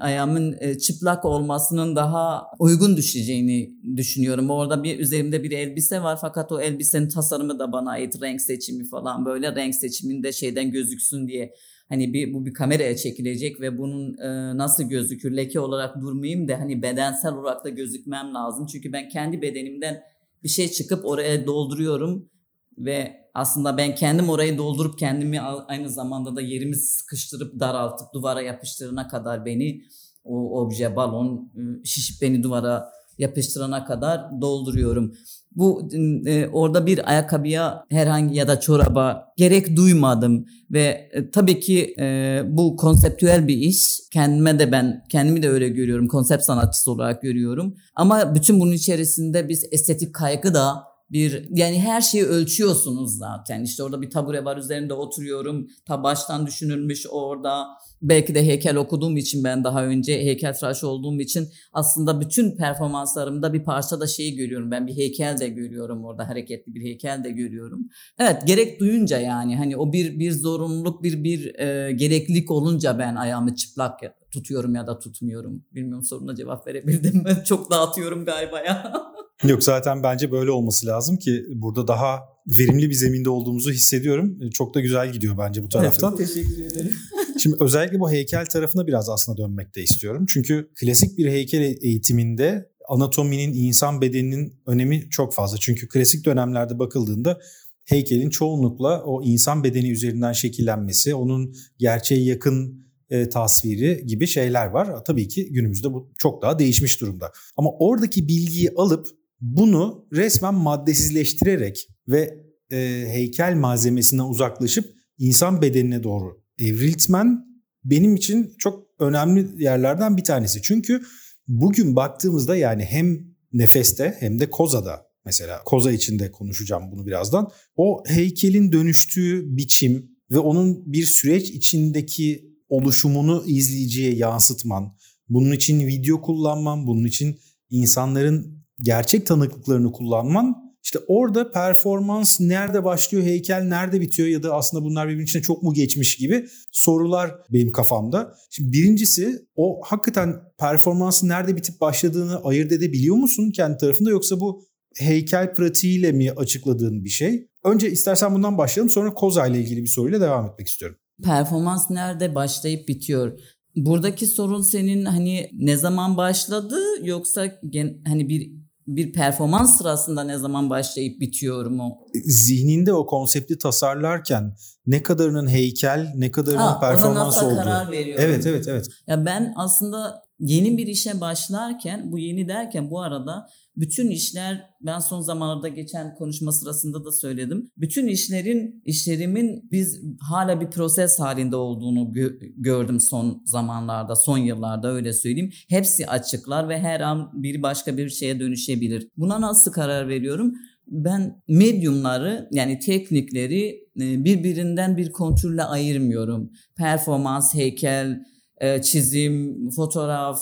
ayağımın 0.00 0.56
e, 0.60 0.78
çıplak 0.78 1.24
olmasının 1.24 1.96
daha 1.96 2.46
uygun 2.58 2.96
düşeceğini 2.96 3.72
düşünüyorum. 3.96 4.50
Orada 4.50 4.82
bir 4.82 4.98
üzerimde 4.98 5.42
bir 5.42 5.50
elbise 5.50 6.02
var 6.02 6.18
fakat 6.20 6.52
o 6.52 6.60
elbisenin 6.60 7.08
tasarımı 7.08 7.58
da 7.58 7.72
bana 7.72 7.90
ait 7.90 8.22
renk 8.22 8.40
seçimi 8.40 8.84
falan 8.84 9.26
böyle 9.26 9.54
renk 9.54 9.74
seçiminde 9.74 10.32
şeyden 10.32 10.70
gözüksün 10.70 11.28
diye 11.28 11.54
hani 11.88 12.12
bir 12.12 12.34
bu 12.34 12.46
bir 12.46 12.54
kameraya 12.54 12.96
çekilecek 12.96 13.60
ve 13.60 13.78
bunun 13.78 14.18
e, 14.18 14.56
nasıl 14.56 14.84
gözükür 14.84 15.36
leke 15.36 15.60
olarak 15.60 16.00
durmayayım 16.00 16.48
da 16.48 16.60
hani 16.60 16.82
bedensel 16.82 17.34
olarak 17.34 17.64
da 17.64 17.68
gözükmem 17.68 18.34
lazım. 18.34 18.66
Çünkü 18.66 18.92
ben 18.92 19.08
kendi 19.08 19.42
bedenimden 19.42 20.02
bir 20.44 20.48
şey 20.48 20.68
çıkıp 20.68 21.04
oraya 21.04 21.46
dolduruyorum 21.46 22.30
ve 22.78 23.26
aslında 23.34 23.76
ben 23.76 23.94
kendim 23.94 24.30
orayı 24.30 24.58
doldurup 24.58 24.98
kendimi 24.98 25.40
aynı 25.40 25.90
zamanda 25.90 26.36
da 26.36 26.40
yerimi 26.40 26.76
sıkıştırıp 26.76 27.60
daraltıp 27.60 28.14
duvara 28.14 28.42
yapıştırana 28.42 29.08
kadar 29.08 29.44
beni 29.44 29.82
o 30.24 30.60
obje 30.60 30.96
balon 30.96 31.52
ıı, 31.56 31.86
şişip 31.86 32.22
beni 32.22 32.42
duvara 32.42 32.96
yapıştırana 33.18 33.84
kadar 33.84 34.40
dolduruyorum. 34.40 35.12
Bu 35.56 35.88
e, 36.26 36.48
orada 36.48 36.86
bir 36.86 37.10
ayakkabıya 37.10 37.84
herhangi 37.90 38.38
ya 38.38 38.48
da 38.48 38.60
çoraba 38.60 39.32
gerek 39.36 39.76
duymadım 39.76 40.46
ve 40.70 41.10
e, 41.12 41.30
tabii 41.30 41.60
ki 41.60 41.94
e, 41.98 42.40
bu 42.46 42.76
konseptüel 42.76 43.48
bir 43.48 43.56
iş. 43.56 44.00
Kendime 44.12 44.58
de 44.58 44.72
ben 44.72 45.04
kendimi 45.08 45.42
de 45.42 45.48
öyle 45.48 45.68
görüyorum. 45.68 46.08
Konsept 46.08 46.44
sanatçısı 46.44 46.90
olarak 46.90 47.22
görüyorum. 47.22 47.76
Ama 47.94 48.34
bütün 48.34 48.60
bunun 48.60 48.72
içerisinde 48.72 49.48
biz 49.48 49.64
estetik 49.72 50.14
kaygı 50.14 50.54
da 50.54 50.84
bir 51.10 51.46
yani 51.50 51.80
her 51.80 52.00
şeyi 52.00 52.24
ölçüyorsunuz 52.24 53.18
zaten. 53.18 53.62
İşte 53.62 53.82
orada 53.82 54.02
bir 54.02 54.10
tabure 54.10 54.44
var 54.44 54.56
üzerinde 54.56 54.94
oturuyorum. 54.94 55.68
Ta 55.86 56.02
baştan 56.02 56.46
düşünülmüş 56.46 57.06
orada. 57.10 57.66
Belki 58.02 58.34
de 58.34 58.46
heykel 58.46 58.76
okuduğum 58.76 59.16
için 59.16 59.44
ben 59.44 59.64
daha 59.64 59.84
önce 59.84 60.12
heykeltıraş 60.12 60.84
olduğum 60.84 61.20
için 61.20 61.48
aslında 61.72 62.20
bütün 62.20 62.56
performanslarımda 62.56 63.52
bir 63.52 63.64
parça 63.64 64.00
da 64.00 64.06
şeyi 64.06 64.36
görüyorum. 64.36 64.70
Ben 64.70 64.86
bir 64.86 64.96
heykel 64.96 65.38
de 65.38 65.48
görüyorum 65.48 66.04
orada 66.04 66.28
hareketli 66.28 66.74
bir 66.74 66.82
heykel 66.82 67.24
de 67.24 67.30
görüyorum. 67.30 67.88
Evet 68.18 68.46
gerek 68.46 68.80
duyunca 68.80 69.18
yani 69.18 69.56
hani 69.56 69.76
o 69.76 69.92
bir 69.92 70.18
bir 70.18 70.32
zorunluluk 70.32 71.02
bir 71.02 71.24
bir 71.24 71.58
e, 71.58 71.92
gereklilik 71.92 72.50
olunca 72.50 72.98
ben 72.98 73.16
ayağımı 73.16 73.54
çıplak 73.54 74.00
tutuyorum 74.30 74.74
ya 74.74 74.86
da 74.86 74.98
tutmuyorum. 74.98 75.64
Bilmiyorum 75.72 76.04
soruna 76.04 76.34
cevap 76.34 76.66
verebildim 76.66 77.16
mi? 77.16 77.36
Çok 77.44 77.70
dağıtıyorum 77.70 78.24
galiba 78.24 78.60
ya. 78.60 78.92
Yok 79.44 79.64
zaten 79.64 80.02
bence 80.02 80.32
böyle 80.32 80.50
olması 80.50 80.86
lazım 80.86 81.16
ki 81.16 81.46
burada 81.54 81.88
daha 81.88 82.20
verimli 82.58 82.88
bir 82.88 82.94
zeminde 82.94 83.30
olduğumuzu 83.30 83.70
hissediyorum. 83.70 84.50
Çok 84.50 84.74
da 84.74 84.80
güzel 84.80 85.12
gidiyor 85.12 85.38
bence 85.38 85.62
bu 85.62 85.68
taraftan. 85.68 86.16
Evet, 86.18 86.28
teşekkür 86.28 86.64
ederim. 86.64 86.92
Şimdi 87.42 87.56
özellikle 87.60 88.00
bu 88.00 88.10
heykel 88.10 88.46
tarafına 88.46 88.86
biraz 88.86 89.08
aslında 89.08 89.38
dönmek 89.38 89.74
de 89.74 89.82
istiyorum. 89.82 90.26
Çünkü 90.28 90.70
klasik 90.80 91.18
bir 91.18 91.30
heykel 91.30 91.60
eğitiminde 91.60 92.70
anatominin, 92.88 93.52
insan 93.54 94.00
bedeninin 94.00 94.54
önemi 94.66 95.10
çok 95.10 95.34
fazla. 95.34 95.58
Çünkü 95.58 95.88
klasik 95.88 96.24
dönemlerde 96.24 96.78
bakıldığında 96.78 97.38
heykelin 97.84 98.30
çoğunlukla 98.30 99.02
o 99.04 99.22
insan 99.22 99.64
bedeni 99.64 99.90
üzerinden 99.90 100.32
şekillenmesi, 100.32 101.14
onun 101.14 101.54
gerçeğe 101.78 102.24
yakın 102.24 102.86
e, 103.10 103.28
tasviri 103.28 104.06
gibi 104.06 104.26
şeyler 104.26 104.66
var. 104.66 105.04
Tabii 105.04 105.28
ki 105.28 105.52
günümüzde 105.52 105.92
bu 105.92 106.12
çok 106.18 106.42
daha 106.42 106.58
değişmiş 106.58 107.00
durumda. 107.00 107.32
Ama 107.56 107.70
oradaki 107.78 108.28
bilgiyi 108.28 108.70
alıp 108.76 109.08
bunu 109.40 110.06
resmen 110.12 110.54
maddesizleştirerek 110.54 111.88
ve 112.08 112.46
e, 112.72 113.04
heykel 113.08 113.54
malzemesinden 113.54 114.24
uzaklaşıp 114.24 114.94
insan 115.18 115.62
bedenine 115.62 116.02
doğru 116.02 116.42
evriltmen 116.58 117.46
benim 117.84 118.16
için 118.16 118.54
çok 118.58 118.86
önemli 118.98 119.62
yerlerden 119.62 120.16
bir 120.16 120.24
tanesi. 120.24 120.62
Çünkü 120.62 121.02
bugün 121.48 121.96
baktığımızda 121.96 122.56
yani 122.56 122.84
hem 122.84 123.18
nefeste 123.52 124.16
hem 124.20 124.40
de 124.40 124.50
kozada 124.50 125.06
mesela 125.24 125.60
koza 125.64 125.92
içinde 125.92 126.30
konuşacağım 126.30 126.92
bunu 126.92 127.06
birazdan. 127.06 127.50
O 127.76 128.02
heykelin 128.06 128.72
dönüştüğü 128.72 129.56
biçim 129.56 130.10
ve 130.30 130.38
onun 130.38 130.92
bir 130.92 131.04
süreç 131.04 131.50
içindeki 131.50 132.56
oluşumunu 132.68 133.44
izleyiciye 133.46 134.14
yansıtman, 134.14 134.96
bunun 135.28 135.52
için 135.52 135.86
video 135.86 136.20
kullanman, 136.20 136.86
bunun 136.86 137.04
için 137.04 137.38
insanların 137.70 138.55
gerçek 138.82 139.26
tanıklıklarını 139.26 139.92
kullanman 139.92 140.66
işte 140.86 140.98
orada 141.08 141.50
performans 141.50 142.40
nerede 142.40 142.84
başlıyor, 142.84 143.24
heykel 143.24 143.62
nerede 143.62 144.00
bitiyor 144.00 144.28
ya 144.28 144.42
da 144.42 144.54
aslında 144.54 144.84
bunlar 144.84 145.06
birbirinin 145.06 145.24
içine 145.24 145.42
çok 145.42 145.62
mu 145.62 145.74
geçmiş 145.74 146.16
gibi 146.16 146.46
sorular 146.72 147.34
benim 147.52 147.72
kafamda. 147.72 148.34
Şimdi 148.50 148.72
birincisi 148.72 149.46
o 149.56 149.80
hakikaten 149.84 150.36
performansın 150.58 151.28
nerede 151.28 151.56
bitip 151.56 151.80
başladığını 151.80 152.36
ayırt 152.44 152.72
edebiliyor 152.72 153.16
musun 153.16 153.50
kendi 153.50 153.76
tarafında 153.76 154.10
yoksa 154.10 154.40
bu 154.40 154.64
heykel 154.96 155.54
pratiğiyle 155.54 156.12
mi 156.12 156.30
açıkladığın 156.30 157.04
bir 157.04 157.10
şey? 157.10 157.48
Önce 157.64 157.90
istersen 157.90 158.34
bundan 158.34 158.58
başlayalım 158.58 158.90
sonra 158.90 159.14
Koza 159.14 159.46
ile 159.46 159.60
ilgili 159.60 159.82
bir 159.82 159.88
soruyla 159.88 160.20
devam 160.20 160.46
etmek 160.46 160.68
istiyorum. 160.68 160.96
Performans 161.24 161.90
nerede 161.90 162.34
başlayıp 162.34 162.88
bitiyor? 162.88 163.40
Buradaki 163.76 164.26
sorun 164.26 164.62
senin 164.62 165.04
hani 165.04 165.50
ne 165.52 165.76
zaman 165.76 166.16
başladı 166.16 166.78
yoksa 167.02 167.46
gen, 167.70 168.02
hani 168.06 168.28
bir 168.28 168.52
bir 168.86 169.12
performans 169.12 169.78
sırasında 169.78 170.24
ne 170.24 170.38
zaman 170.38 170.70
başlayıp 170.70 171.20
bitiyor 171.20 171.66
mu? 171.66 171.98
Zihninde 172.24 172.92
o 172.92 173.06
konsepti 173.06 173.58
tasarlarken 173.58 174.56
ne 174.86 175.02
kadarının 175.02 175.48
heykel, 175.48 176.12
ne 176.16 176.30
kadarının 176.30 176.60
ha, 176.60 176.80
performans 176.80 177.42
olduğu. 177.42 177.56
karar 177.56 177.90
veriyorum. 177.90 178.24
Evet, 178.26 178.46
evet, 178.46 178.68
evet. 178.68 178.86
Ya 179.06 179.26
ben 179.26 179.52
aslında 179.56 180.25
yeni 180.38 180.78
bir 180.78 180.86
işe 180.86 181.20
başlarken, 181.20 182.12
bu 182.12 182.18
yeni 182.18 182.48
derken 182.48 182.90
bu 182.90 183.00
arada 183.00 183.46
bütün 183.76 184.10
işler 184.10 184.70
ben 184.80 184.98
son 184.98 185.20
zamanlarda 185.20 185.68
geçen 185.68 186.14
konuşma 186.14 186.52
sırasında 186.52 187.04
da 187.04 187.12
söyledim. 187.12 187.70
Bütün 187.76 188.06
işlerin 188.06 188.82
işlerimin 188.84 189.68
biz 189.72 190.00
hala 190.20 190.60
bir 190.60 190.70
proses 190.70 191.18
halinde 191.20 191.56
olduğunu 191.56 192.00
gö- 192.00 192.62
gördüm 192.62 193.00
son 193.00 193.42
zamanlarda, 193.44 194.16
son 194.16 194.38
yıllarda 194.38 194.92
öyle 194.92 195.12
söyleyeyim. 195.12 195.52
Hepsi 195.68 196.06
açıklar 196.06 196.68
ve 196.68 196.78
her 196.78 197.00
an 197.00 197.30
bir 197.34 197.62
başka 197.62 197.96
bir 197.96 198.08
şeye 198.08 198.40
dönüşebilir. 198.40 199.08
Buna 199.16 199.40
nasıl 199.40 199.72
karar 199.72 200.08
veriyorum? 200.08 200.52
Ben 200.86 201.42
medyumları 201.48 202.48
yani 202.52 202.78
teknikleri 202.78 203.68
e, 204.00 204.24
birbirinden 204.24 204.96
bir 204.96 205.12
kontrolle 205.12 205.62
ayırmıyorum. 205.62 206.50
Performans, 206.76 207.54
heykel, 207.54 208.20
e, 208.60 208.82
çizim, 208.82 209.70
fotoğraf, 209.70 210.40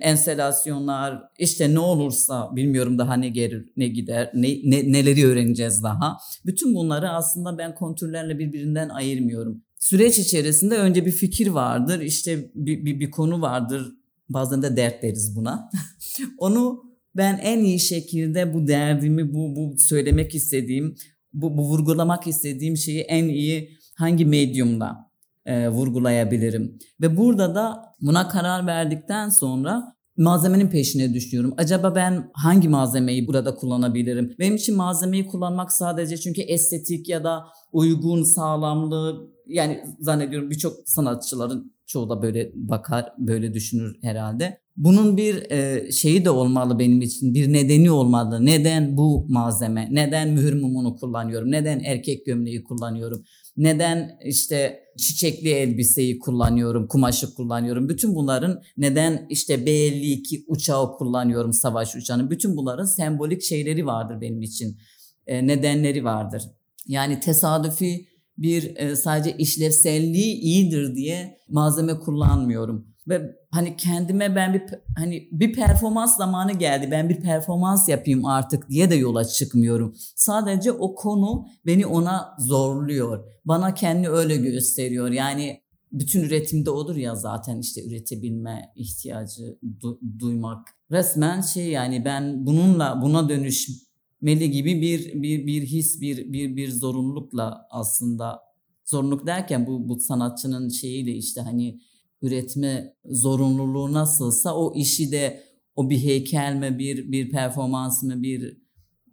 enstelasyonlar 0.00 1.22
işte 1.38 1.74
ne 1.74 1.78
olursa 1.78 2.56
bilmiyorum 2.56 2.98
daha 2.98 3.14
ne 3.14 3.28
gelir 3.28 3.66
ne 3.76 3.88
gider 3.88 4.30
ne, 4.34 4.48
ne 4.64 4.92
neleri 4.92 5.26
öğreneceğiz 5.26 5.82
daha. 5.82 6.18
Bütün 6.46 6.74
bunları 6.74 7.10
aslında 7.10 7.58
ben 7.58 7.74
kontürlerle 7.74 8.38
birbirinden 8.38 8.88
ayırmıyorum. 8.88 9.62
Süreç 9.78 10.18
içerisinde 10.18 10.78
önce 10.78 11.06
bir 11.06 11.12
fikir 11.12 11.46
vardır 11.46 12.00
işte 12.00 12.50
bir, 12.54 12.84
bir, 12.84 13.00
bir 13.00 13.10
konu 13.10 13.40
vardır 13.40 13.92
bazen 14.28 14.62
de 14.62 14.76
dert 14.76 15.02
deriz 15.02 15.36
buna. 15.36 15.70
Onu 16.38 16.84
ben 17.16 17.38
en 17.42 17.64
iyi 17.64 17.80
şekilde 17.80 18.54
bu 18.54 18.68
derdimi 18.68 19.34
bu, 19.34 19.56
bu 19.56 19.78
söylemek 19.78 20.34
istediğim 20.34 20.96
bu, 21.32 21.56
bu 21.56 21.62
vurgulamak 21.62 22.26
istediğim 22.26 22.76
şeyi 22.76 23.00
en 23.00 23.28
iyi 23.28 23.78
hangi 23.94 24.24
medyumda 24.24 25.05
e, 25.46 25.68
vurgulayabilirim. 25.68 26.78
Ve 27.00 27.16
burada 27.16 27.54
da 27.54 27.82
buna 28.00 28.28
karar 28.28 28.66
verdikten 28.66 29.28
sonra 29.28 29.96
malzemenin 30.16 30.68
peşine 30.68 31.14
düşüyorum. 31.14 31.54
Acaba 31.56 31.94
ben 31.94 32.30
hangi 32.32 32.68
malzemeyi 32.68 33.26
burada 33.26 33.54
kullanabilirim? 33.54 34.34
Benim 34.38 34.56
için 34.56 34.76
malzemeyi 34.76 35.26
kullanmak 35.26 35.72
sadece 35.72 36.16
çünkü 36.16 36.40
estetik 36.40 37.08
ya 37.08 37.24
da 37.24 37.44
uygun, 37.72 38.22
sağlamlığı 38.22 39.30
yani 39.46 39.84
zannediyorum 40.00 40.50
birçok 40.50 40.88
sanatçıların 40.88 41.72
çoğu 41.86 42.08
da 42.08 42.22
böyle 42.22 42.52
bakar, 42.54 43.12
böyle 43.18 43.54
düşünür 43.54 43.96
herhalde. 44.02 44.60
Bunun 44.76 45.16
bir 45.16 45.50
e, 45.50 45.92
şeyi 45.92 46.24
de 46.24 46.30
olmalı 46.30 46.78
benim 46.78 47.02
için, 47.02 47.34
bir 47.34 47.52
nedeni 47.52 47.90
olmalı. 47.90 48.46
Neden 48.46 48.96
bu 48.96 49.26
malzeme? 49.28 49.88
Neden 49.90 50.28
mühür 50.28 50.60
mumunu 50.60 50.96
kullanıyorum? 50.96 51.50
Neden 51.50 51.80
erkek 51.80 52.26
gömleği 52.26 52.64
kullanıyorum? 52.64 53.24
Neden 53.56 54.18
işte 54.24 54.80
çiçekli 54.98 55.50
elbiseyi 55.50 56.18
kullanıyorum, 56.18 56.88
kumaşı 56.88 57.34
kullanıyorum. 57.34 57.88
Bütün 57.88 58.14
bunların 58.14 58.62
neden 58.76 59.26
işte 59.30 59.66
B-52 59.66 60.44
uçağı 60.46 60.92
kullanıyorum, 60.92 61.52
savaş 61.52 61.96
uçağını. 61.96 62.30
Bütün 62.30 62.56
bunların 62.56 62.84
sembolik 62.84 63.42
şeyleri 63.42 63.86
vardır 63.86 64.20
benim 64.20 64.42
için. 64.42 64.78
E, 65.26 65.46
nedenleri 65.46 66.04
vardır. 66.04 66.42
Yani 66.86 67.20
tesadüfi 67.20 68.08
bir 68.38 68.76
e, 68.76 68.96
sadece 68.96 69.36
işlevselliği 69.36 70.34
iyidir 70.34 70.94
diye 70.94 71.38
malzeme 71.48 71.98
kullanmıyorum. 71.98 72.86
Ve 73.08 73.36
hani 73.56 73.76
kendime 73.76 74.36
ben 74.36 74.54
bir 74.54 74.62
hani 74.96 75.28
bir 75.32 75.52
performans 75.52 76.16
zamanı 76.16 76.52
geldi. 76.52 76.88
Ben 76.90 77.08
bir 77.08 77.20
performans 77.20 77.88
yapayım 77.88 78.24
artık 78.24 78.70
diye 78.70 78.90
de 78.90 78.94
yola 78.94 79.24
çıkmıyorum. 79.24 79.94
Sadece 80.14 80.72
o 80.72 80.94
konu 80.94 81.46
beni 81.66 81.86
ona 81.86 82.36
zorluyor. 82.38 83.24
Bana 83.44 83.74
kendi 83.74 84.08
öyle 84.08 84.36
gösteriyor. 84.36 85.10
Yani 85.10 85.60
bütün 85.92 86.22
üretimde 86.22 86.70
olur 86.70 86.96
ya 86.96 87.14
zaten 87.14 87.58
işte 87.58 87.84
üretebilme 87.84 88.72
ihtiyacı 88.76 89.58
du- 89.80 89.98
duymak. 90.18 90.68
Resmen 90.90 91.40
şey 91.40 91.66
yani 91.68 92.04
ben 92.04 92.46
bununla 92.46 93.02
buna 93.02 93.28
dönüşmeli 93.28 94.50
gibi 94.50 94.80
bir 94.80 95.22
bir 95.22 95.46
bir 95.46 95.62
his 95.62 96.00
bir 96.00 96.32
bir 96.32 96.56
bir 96.56 96.70
zorunlulukla 96.70 97.66
aslında 97.70 98.40
zorunluluk 98.84 99.26
derken 99.26 99.66
bu 99.66 99.88
bu 99.88 100.00
sanatçının 100.00 100.68
şeyiyle 100.68 101.12
işte 101.12 101.40
hani 101.40 101.80
üretme 102.22 102.94
zorunluluğu 103.04 103.92
nasılsa 103.92 104.54
o 104.54 104.74
işi 104.74 105.12
de 105.12 105.42
o 105.76 105.90
bir 105.90 105.98
heykel 105.98 106.54
mi 106.54 106.78
bir 106.78 107.12
bir 107.12 107.30
performans 107.30 108.02
mı 108.02 108.22
bir 108.22 108.66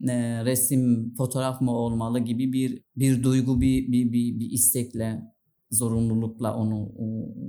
e, 0.10 0.45
resim 0.45 1.13
fotoğraf 1.17 1.62
mı 1.62 1.72
olmalı 1.72 2.19
gibi 2.19 2.53
bir 2.53 2.83
bir 2.95 3.24
duygu 3.24 3.62
bir 3.62 3.91
bir 3.91 4.12
bir, 4.12 4.39
bir 4.39 4.51
istekle 4.51 5.22
zorunlulukla 5.72 6.55
onu 6.55 6.91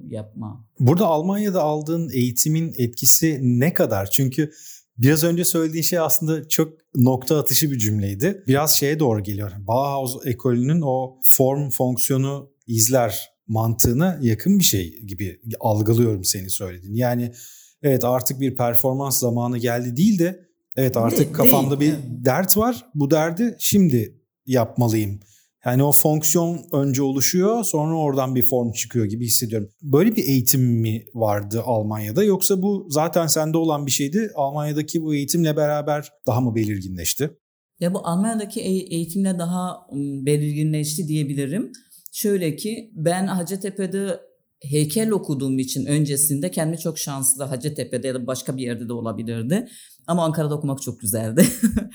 yapma. 0.08 0.66
Burada 0.80 1.06
Almanya'da 1.06 1.62
aldığın 1.62 2.10
eğitimin 2.14 2.72
etkisi 2.78 3.38
ne 3.42 3.74
kadar? 3.74 4.10
Çünkü 4.10 4.50
biraz 4.98 5.24
önce 5.24 5.44
söylediğin 5.44 5.82
şey 5.82 5.98
aslında 5.98 6.48
çok 6.48 6.72
nokta 6.94 7.38
atışı 7.38 7.70
bir 7.70 7.78
cümleydi. 7.78 8.44
Biraz 8.46 8.72
şeye 8.72 9.00
doğru 9.00 9.22
geliyor. 9.22 9.52
Bauhaus 9.58 10.26
ekolünün 10.26 10.80
o 10.80 11.18
form 11.22 11.70
fonksiyonu 11.70 12.50
izler 12.66 13.33
mantığına 13.46 14.18
yakın 14.22 14.58
bir 14.58 14.64
şey 14.64 15.00
gibi 15.06 15.40
algılıyorum 15.60 16.24
seni 16.24 16.50
söylediğin. 16.50 16.94
Yani 16.94 17.32
evet 17.82 18.04
artık 18.04 18.40
bir 18.40 18.56
performans 18.56 19.20
zamanı 19.20 19.58
geldi 19.58 19.96
değil 19.96 20.18
de 20.18 20.44
Evet 20.76 20.96
artık 20.96 21.28
De- 21.28 21.32
kafamda 21.32 21.80
değil. 21.80 21.92
bir 21.92 22.24
dert 22.24 22.56
var. 22.56 22.86
Bu 22.94 23.10
derdi 23.10 23.56
şimdi 23.58 24.20
yapmalıyım. 24.46 25.20
Yani 25.66 25.82
o 25.82 25.92
fonksiyon 25.92 26.60
önce 26.72 27.02
oluşuyor 27.02 27.64
sonra 27.64 27.96
oradan 27.96 28.34
bir 28.34 28.42
form 28.42 28.72
çıkıyor 28.72 29.04
gibi 29.04 29.26
hissediyorum. 29.26 29.68
Böyle 29.82 30.16
bir 30.16 30.24
eğitim 30.24 30.62
mi 30.62 31.04
vardı 31.14 31.62
Almanya'da 31.64 32.24
yoksa 32.24 32.62
bu 32.62 32.86
zaten 32.90 33.26
sende 33.26 33.58
olan 33.58 33.86
bir 33.86 33.90
şeydi. 33.90 34.30
Almanya'daki 34.34 35.02
bu 35.02 35.14
eğitimle 35.14 35.56
beraber 35.56 36.12
daha 36.26 36.40
mı 36.40 36.54
belirginleşti? 36.54 37.30
Ya 37.80 37.94
bu 37.94 38.06
Almanya'daki 38.06 38.60
e- 38.60 38.94
eğitimle 38.94 39.38
daha 39.38 39.86
belirginleşti 40.26 41.08
diyebilirim. 41.08 41.72
Şöyle 42.14 42.56
ki 42.56 42.90
ben 42.94 43.26
Hacettepe'de 43.26 44.20
heykel 44.62 45.10
okuduğum 45.10 45.58
için 45.58 45.86
öncesinde 45.86 46.50
kendimi 46.50 46.78
çok 46.78 46.98
şanslı 46.98 47.44
Hacettepe'de 47.44 48.06
ya 48.06 48.14
da 48.14 48.26
başka 48.26 48.56
bir 48.56 48.62
yerde 48.62 48.88
de 48.88 48.92
olabilirdi. 48.92 49.68
Ama 50.06 50.24
Ankara'da 50.24 50.54
okumak 50.54 50.82
çok 50.82 51.00
güzeldi. 51.00 51.46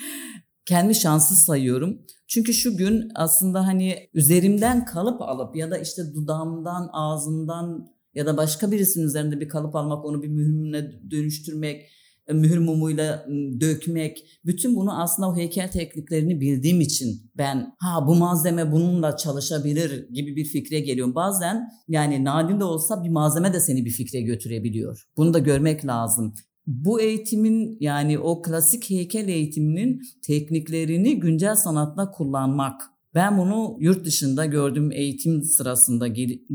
kendimi 0.66 0.96
şanslı 0.96 1.36
sayıyorum. 1.36 2.02
Çünkü 2.28 2.54
şu 2.54 2.78
gün 2.78 3.12
aslında 3.16 3.68
hani 3.68 4.10
üzerimden 4.14 4.86
kalıp 4.86 5.22
alıp 5.22 5.56
ya 5.56 5.72
da 5.72 5.78
işte 5.78 6.02
dudağımdan, 6.16 6.90
ağzımdan 6.94 7.88
ya 8.14 8.26
da 8.26 8.38
başka 8.38 8.72
birisinin 8.72 9.06
üzerinde 9.06 9.40
bir 9.40 9.50
kalıp 9.50 9.76
almak, 9.76 10.06
onu 10.06 10.24
bir 10.24 10.28
mühürüne 10.28 11.12
dönüştürmek, 11.12 11.90
mühür 12.34 12.58
mumuyla 12.58 13.26
m, 13.30 13.62
dökmek. 13.62 14.26
Bütün 14.46 14.76
bunu 14.76 15.02
aslında 15.02 15.30
o 15.30 15.36
heykel 15.36 15.72
tekniklerini 15.72 16.42
bildiğim 16.42 16.82
için 16.82 17.32
ben 17.38 17.74
ha 17.80 18.08
bu 18.08 18.16
malzeme 18.16 18.72
bununla 18.72 19.18
çalışabilir 19.18 20.10
gibi 20.10 20.36
bir 20.36 20.46
fikre 20.46 20.80
geliyorum. 20.80 21.16
Bazen 21.16 21.68
yani 21.88 22.24
nadir 22.24 22.60
de 22.60 22.64
olsa 22.64 23.04
bir 23.04 23.10
malzeme 23.10 23.54
de 23.54 23.60
seni 23.60 23.86
bir 23.86 23.92
fikre 23.92 24.22
götürebiliyor. 24.22 25.04
Bunu 25.18 25.34
da 25.34 25.40
görmek 25.40 25.86
lazım. 25.86 26.34
Bu 26.68 27.02
eğitimin 27.02 27.78
yani 27.80 28.20
o 28.20 28.42
klasik 28.42 28.90
heykel 28.90 29.28
eğitiminin 29.28 30.02
tekniklerini 30.28 31.20
güncel 31.20 31.56
sanatta 31.56 32.12
kullanmak. 32.12 32.82
Ben 33.16 33.38
bunu 33.38 33.78
yurt 33.80 34.06
dışında 34.06 34.46
gördüğüm 34.46 34.92
eğitim 34.92 35.44
sırasında 35.44 36.08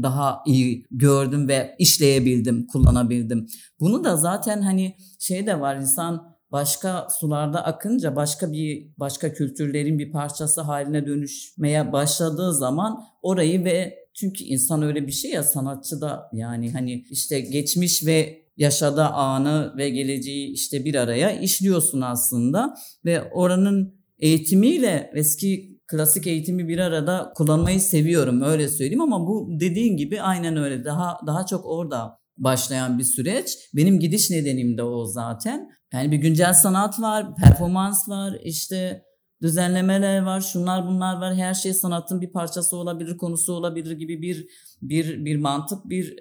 daha 0.03 0.43
iyi 0.47 0.87
gördüm 0.91 1.49
ve 1.49 1.75
işleyebildim, 1.79 2.67
kullanabildim. 2.67 3.47
Bunu 3.81 4.05
da 4.05 4.17
zaten 4.17 4.63
hani 4.63 4.97
şey 5.19 5.47
de 5.47 5.61
var 5.61 5.77
insan 5.77 6.35
başka 6.53 7.09
sularda 7.21 7.65
akınca 7.65 8.17
başka 8.17 8.53
bir 8.53 8.89
başka 8.99 9.33
kültürlerin 9.33 9.99
bir 9.99 10.13
parçası 10.13 10.61
haline 10.61 11.07
dönüşmeye 11.07 11.93
başladığı 11.93 12.55
zaman 12.55 13.05
orayı 13.23 13.65
ve 13.65 13.99
çünkü 14.15 14.45
insan 14.45 14.83
öyle 14.83 15.07
bir 15.07 15.13
şey 15.13 15.31
ya 15.31 15.43
sanatçı 15.43 16.01
da 16.01 16.31
yani 16.33 16.73
hani 16.73 17.05
işte 17.11 17.41
geçmiş 17.41 18.07
ve 18.07 18.45
yaşadığı 18.57 19.05
anı 19.05 19.75
ve 19.77 19.91
geleceği 19.91 20.53
işte 20.53 20.85
bir 20.85 20.95
araya 20.95 21.41
işliyorsun 21.41 22.01
aslında 22.01 22.75
ve 23.05 23.23
oranın 23.23 23.95
eğitimiyle 24.19 25.11
eski 25.15 25.74
klasik 25.87 26.27
eğitimi 26.27 26.69
bir 26.69 26.79
arada 26.79 27.33
kullanmayı 27.37 27.81
seviyorum 27.81 28.43
öyle 28.43 28.69
söyleyeyim 28.69 29.01
ama 29.01 29.27
bu 29.27 29.49
dediğin 29.61 29.97
gibi 29.97 30.23
aynen 30.23 30.57
öyle 30.57 30.85
daha 30.85 31.19
daha 31.27 31.47
çok 31.47 31.67
orada 31.67 32.19
başlayan 32.37 32.99
bir 32.99 33.05
süreç. 33.05 33.59
Benim 33.75 34.01
gidiş 34.01 34.31
nedenim 34.31 34.79
de 34.79 34.83
o 34.83 35.07
zaten. 35.07 35.71
Yani 35.93 36.13
bir 36.13 36.17
güncel 36.17 36.55
sanat 36.55 37.01
var, 37.01 37.35
performans 37.37 38.09
var, 38.09 38.39
işte 38.45 39.03
düzenlemeler 39.43 40.23
var, 40.23 40.41
şunlar 40.41 40.87
bunlar 40.87 41.17
var. 41.17 41.35
Her 41.35 41.55
şey 41.55 41.75
sanatın 41.75 42.21
bir 42.21 42.33
parçası 42.33 42.77
olabilir, 42.77 43.17
konusu 43.17 43.53
olabilir 43.53 43.91
gibi 43.91 44.23
bir 44.23 44.47
bir 44.83 45.25
bir 45.25 45.37
mantık, 45.37 45.79
bir 45.85 46.17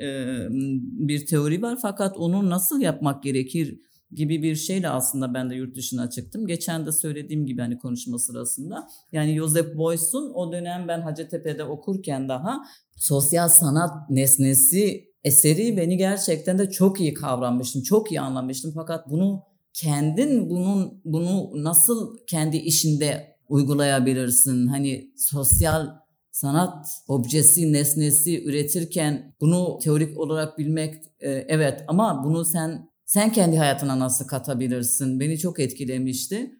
bir 1.08 1.26
teori 1.26 1.62
var. 1.62 1.78
Fakat 1.82 2.18
onu 2.18 2.50
nasıl 2.50 2.82
yapmak 2.82 3.24
gerekir 3.24 3.80
gibi 4.16 4.44
bir 4.44 4.56
şeyle 4.56 4.90
aslında 4.90 5.34
ben 5.34 5.50
de 5.50 5.56
yurt 5.56 5.76
dışına 5.76 6.10
çıktım. 6.10 6.48
Geçen 6.48 6.86
de 6.86 6.92
söylediğim 6.92 7.46
gibi 7.46 7.62
hani 7.62 7.78
konuşma 7.78 8.20
sırasında. 8.20 8.88
Yani 9.12 9.36
Joseph 9.36 9.78
Beuys'un 9.78 10.34
o 10.34 10.52
dönem 10.52 10.88
ben 10.88 11.02
Hacettepe'de 11.02 11.64
okurken 11.64 12.30
daha 12.30 12.62
sosyal 12.96 13.50
sanat 13.50 14.10
nesnesi 14.10 15.14
eseri 15.24 15.78
beni 15.78 15.98
gerçekten 15.98 16.58
de 16.58 16.70
çok 16.70 17.02
iyi 17.02 17.14
kavramıştım. 17.14 17.82
Çok 17.82 18.12
iyi 18.12 18.22
anlamıştım. 18.22 18.72
Fakat 18.76 19.10
bunu 19.10 19.44
kendin 19.74 20.50
bunun 20.50 21.02
bunu 21.06 21.64
nasıl 21.64 22.18
kendi 22.28 22.58
işinde 22.58 23.38
uygulayabilirsin? 23.50 24.68
Hani 24.68 25.12
sosyal 25.18 25.88
sanat 26.32 26.88
objesi, 27.08 27.74
nesnesi 27.74 28.44
üretirken 28.44 29.36
bunu 29.42 29.80
teorik 29.84 30.18
olarak 30.18 30.58
bilmek 30.58 30.96
e, 31.20 31.30
evet 31.30 31.84
ama 31.88 32.24
bunu 32.26 32.46
sen 32.46 32.93
sen 33.06 33.32
kendi 33.32 33.58
hayatına 33.58 34.00
nasıl 34.00 34.28
katabilirsin? 34.28 35.20
Beni 35.20 35.38
çok 35.38 35.60
etkilemişti. 35.60 36.52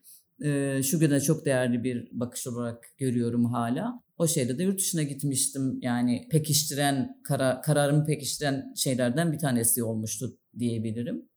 Şu 0.84 1.00
güne 1.00 1.22
çok 1.22 1.46
değerli 1.46 1.84
bir 1.84 2.10
bakış 2.12 2.48
olarak 2.48 2.84
görüyorum 2.98 3.46
hala. 3.46 4.04
O 4.18 4.28
şeyde 4.28 4.58
de 4.58 4.64
yurt 4.64 4.80
dışına 4.80 5.04
gitmiştim. 5.04 5.80
Yani 5.82 6.28
pekiştiren, 6.32 7.22
kara, 7.24 7.62
kararımı 7.62 8.06
pekiştiren 8.06 8.74
şeylerden 8.76 9.32
bir 9.32 9.40
tanesi 9.40 9.84
olmuştu 9.84 10.38
diyebilirim. 10.60 11.30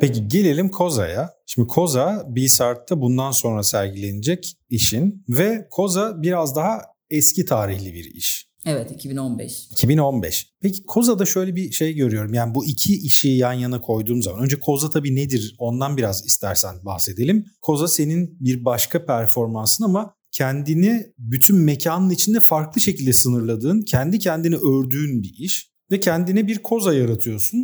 Peki 0.00 0.28
gelelim 0.28 0.68
Koza'ya. 0.68 1.30
Şimdi 1.46 1.68
Koza 1.68 2.24
Bilsart'ta 2.28 3.00
bundan 3.00 3.30
sonra 3.30 3.62
sergilenecek 3.62 4.56
işin 4.70 5.24
ve 5.28 5.68
Koza 5.70 6.22
biraz 6.22 6.56
daha 6.56 6.80
eski 7.10 7.44
tarihli 7.44 7.94
bir 7.94 8.04
iş. 8.04 8.47
Evet 8.70 8.90
2015. 8.90 9.66
2015. 9.70 10.46
Peki 10.62 10.82
Koza'da 10.82 11.26
şöyle 11.26 11.56
bir 11.56 11.72
şey 11.72 11.94
görüyorum. 11.94 12.34
Yani 12.34 12.54
bu 12.54 12.64
iki 12.64 12.94
işi 12.94 13.28
yan 13.28 13.52
yana 13.52 13.80
koyduğum 13.80 14.22
zaman 14.22 14.42
önce 14.42 14.58
Koza 14.58 14.90
tabii 14.90 15.16
nedir 15.16 15.54
ondan 15.58 15.96
biraz 15.96 16.26
istersen 16.26 16.76
bahsedelim. 16.84 17.46
Koza 17.62 17.88
senin 17.88 18.36
bir 18.40 18.64
başka 18.64 19.04
performansın 19.04 19.84
ama 19.84 20.14
kendini 20.32 21.06
bütün 21.18 21.56
mekanın 21.56 22.10
içinde 22.10 22.40
farklı 22.40 22.80
şekilde 22.80 23.12
sınırladığın, 23.12 23.82
kendi 23.82 24.18
kendini 24.18 24.56
ördüğün 24.56 25.22
bir 25.22 25.34
iş 25.38 25.70
ve 25.90 26.00
kendine 26.00 26.46
bir 26.46 26.58
koza 26.58 26.94
yaratıyorsun 26.94 27.58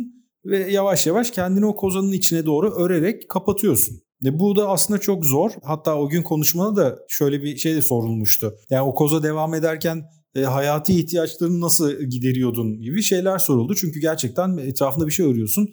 ve 0.45 0.71
yavaş 0.71 1.07
yavaş 1.07 1.31
kendini 1.31 1.65
o 1.65 1.75
kozanın 1.75 2.11
içine 2.11 2.45
doğru 2.45 2.75
örerek 2.75 3.29
kapatıyorsun. 3.29 4.01
Ve 4.23 4.39
bu 4.39 4.55
da 4.55 4.69
aslında 4.69 4.99
çok 4.99 5.25
zor. 5.25 5.51
Hatta 5.63 5.95
o 5.95 6.09
gün 6.09 6.23
konuşmada 6.23 6.75
da 6.75 6.99
şöyle 7.09 7.41
bir 7.41 7.57
şey 7.57 7.75
de 7.75 7.81
sorulmuştu. 7.81 8.55
Yani 8.69 8.81
o 8.81 8.93
koza 8.93 9.23
devam 9.23 9.53
ederken 9.53 10.03
e, 10.35 10.43
hayati 10.43 10.99
ihtiyaçlarını 10.99 11.61
nasıl 11.61 11.91
gideriyordun 11.91 12.81
gibi 12.81 13.01
şeyler 13.03 13.37
soruldu. 13.37 13.75
Çünkü 13.75 13.99
gerçekten 13.99 14.57
etrafında 14.57 15.07
bir 15.07 15.11
şey 15.11 15.25
örüyorsun. 15.25 15.69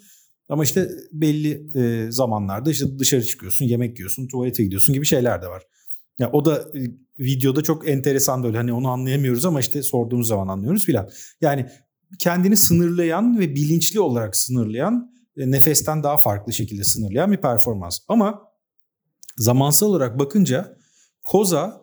Ama 0.48 0.64
işte 0.64 0.90
belli 1.12 1.78
e, 1.78 2.12
zamanlarda 2.12 2.70
işte 2.70 2.98
dışarı 2.98 3.24
çıkıyorsun, 3.24 3.64
yemek 3.64 3.98
yiyorsun, 3.98 4.28
tuvalete 4.28 4.64
gidiyorsun 4.64 4.94
gibi 4.94 5.06
şeyler 5.06 5.42
de 5.42 5.46
var. 5.46 5.62
Ya 6.18 6.30
o 6.32 6.44
da 6.44 6.56
e, 6.56 6.80
videoda 7.18 7.62
çok 7.62 7.88
enteresan 7.88 8.42
böyle 8.42 8.56
hani 8.56 8.72
onu 8.72 8.88
anlayamıyoruz 8.88 9.44
ama 9.44 9.60
işte 9.60 9.82
sorduğumuz 9.82 10.28
zaman 10.28 10.48
anlıyoruz 10.48 10.84
filan. 10.84 11.08
Yani 11.40 11.66
kendini 12.18 12.56
sınırlayan 12.56 13.38
ve 13.38 13.54
bilinçli 13.54 14.00
olarak 14.00 14.36
sınırlayan 14.36 15.12
e, 15.36 15.50
nefesten 15.50 16.02
daha 16.02 16.16
farklı 16.16 16.52
şekilde 16.52 16.84
sınırlayan 16.84 17.32
bir 17.32 17.36
performans. 17.36 17.98
Ama 18.08 18.42
zamansal 19.36 19.86
olarak 19.86 20.18
bakınca 20.18 20.76
Koza 21.22 21.81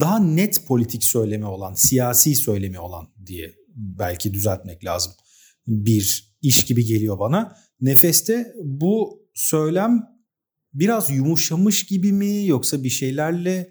daha 0.00 0.18
net 0.18 0.66
politik 0.66 1.04
söylemi 1.04 1.46
olan, 1.46 1.74
siyasi 1.74 2.34
söylemi 2.34 2.78
olan 2.78 3.08
diye 3.26 3.54
belki 3.74 4.34
düzeltmek 4.34 4.84
lazım. 4.84 5.12
Bir 5.66 6.34
iş 6.42 6.64
gibi 6.64 6.84
geliyor 6.84 7.18
bana. 7.18 7.56
Nefeste 7.80 8.54
bu 8.62 9.22
söylem 9.34 10.02
biraz 10.74 11.10
yumuşamış 11.10 11.86
gibi 11.86 12.12
mi 12.12 12.46
yoksa 12.46 12.84
bir 12.84 12.90
şeylerle 12.90 13.70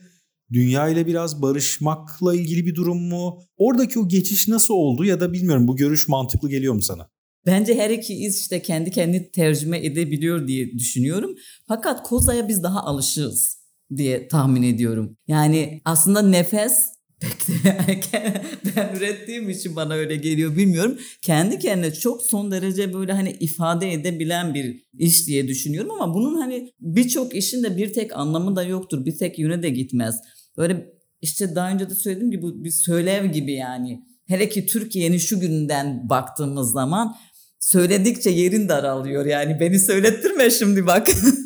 dünya 0.51 0.89
ile 0.89 1.07
biraz 1.07 1.41
barışmakla 1.41 2.35
ilgili 2.35 2.65
bir 2.65 2.75
durum 2.75 3.01
mu? 3.01 3.39
Oradaki 3.57 3.99
o 3.99 4.07
geçiş 4.07 4.47
nasıl 4.47 4.73
oldu 4.73 5.05
ya 5.05 5.19
da 5.19 5.33
bilmiyorum 5.33 5.67
bu 5.67 5.75
görüş 5.75 6.07
mantıklı 6.07 6.49
geliyor 6.49 6.73
mu 6.73 6.81
sana? 6.81 7.09
Bence 7.45 7.75
her 7.75 7.89
iki 7.89 8.13
iz 8.13 8.39
işte 8.39 8.61
kendi 8.61 8.91
kendini 8.91 9.31
tercüme 9.31 9.85
edebiliyor 9.85 10.47
diye 10.47 10.71
düşünüyorum. 10.71 11.35
Fakat 11.67 12.07
Koza'ya 12.07 12.47
biz 12.47 12.63
daha 12.63 12.83
alışığız 12.83 13.58
diye 13.97 14.27
tahmin 14.27 14.63
ediyorum. 14.63 15.17
Yani 15.27 15.81
aslında 15.85 16.21
nefes 16.21 16.99
pek 17.19 18.13
de 18.13 18.41
ben 18.75 18.95
ürettiğim 18.95 19.49
için 19.49 19.75
bana 19.75 19.93
öyle 19.93 20.15
geliyor 20.15 20.57
bilmiyorum. 20.57 20.97
Kendi 21.21 21.59
kendine 21.59 21.93
çok 21.93 22.21
son 22.21 22.51
derece 22.51 22.93
böyle 22.93 23.13
hani 23.13 23.31
ifade 23.31 23.93
edebilen 23.93 24.53
bir 24.53 24.83
iş 24.99 25.27
diye 25.27 25.47
düşünüyorum 25.47 25.91
ama 25.91 26.13
bunun 26.13 26.41
hani 26.41 26.73
birçok 26.79 27.35
işin 27.35 27.63
de 27.63 27.77
bir 27.77 27.93
tek 27.93 28.17
anlamı 28.17 28.55
da 28.55 28.63
yoktur. 28.63 29.05
Bir 29.05 29.17
tek 29.17 29.39
yöne 29.39 29.63
de 29.63 29.69
gitmez. 29.69 30.15
Böyle 30.57 30.85
işte 31.21 31.55
daha 31.55 31.71
önce 31.71 31.89
de 31.89 31.95
söylediğim 31.95 32.31
gibi 32.31 32.63
bir 32.63 32.71
söylev 32.71 33.25
gibi 33.25 33.53
yani. 33.53 33.99
Hele 34.27 34.49
ki 34.49 34.65
Türkiye'nin 34.65 35.17
şu 35.17 35.39
günden 35.39 36.09
baktığımız 36.09 36.71
zaman 36.71 37.15
söyledikçe 37.59 38.29
yerin 38.29 38.69
daralıyor 38.69 39.25
yani 39.25 39.59
beni 39.59 39.79
söylettirme 39.79 40.49
şimdi 40.49 40.85
bak. 40.85 41.07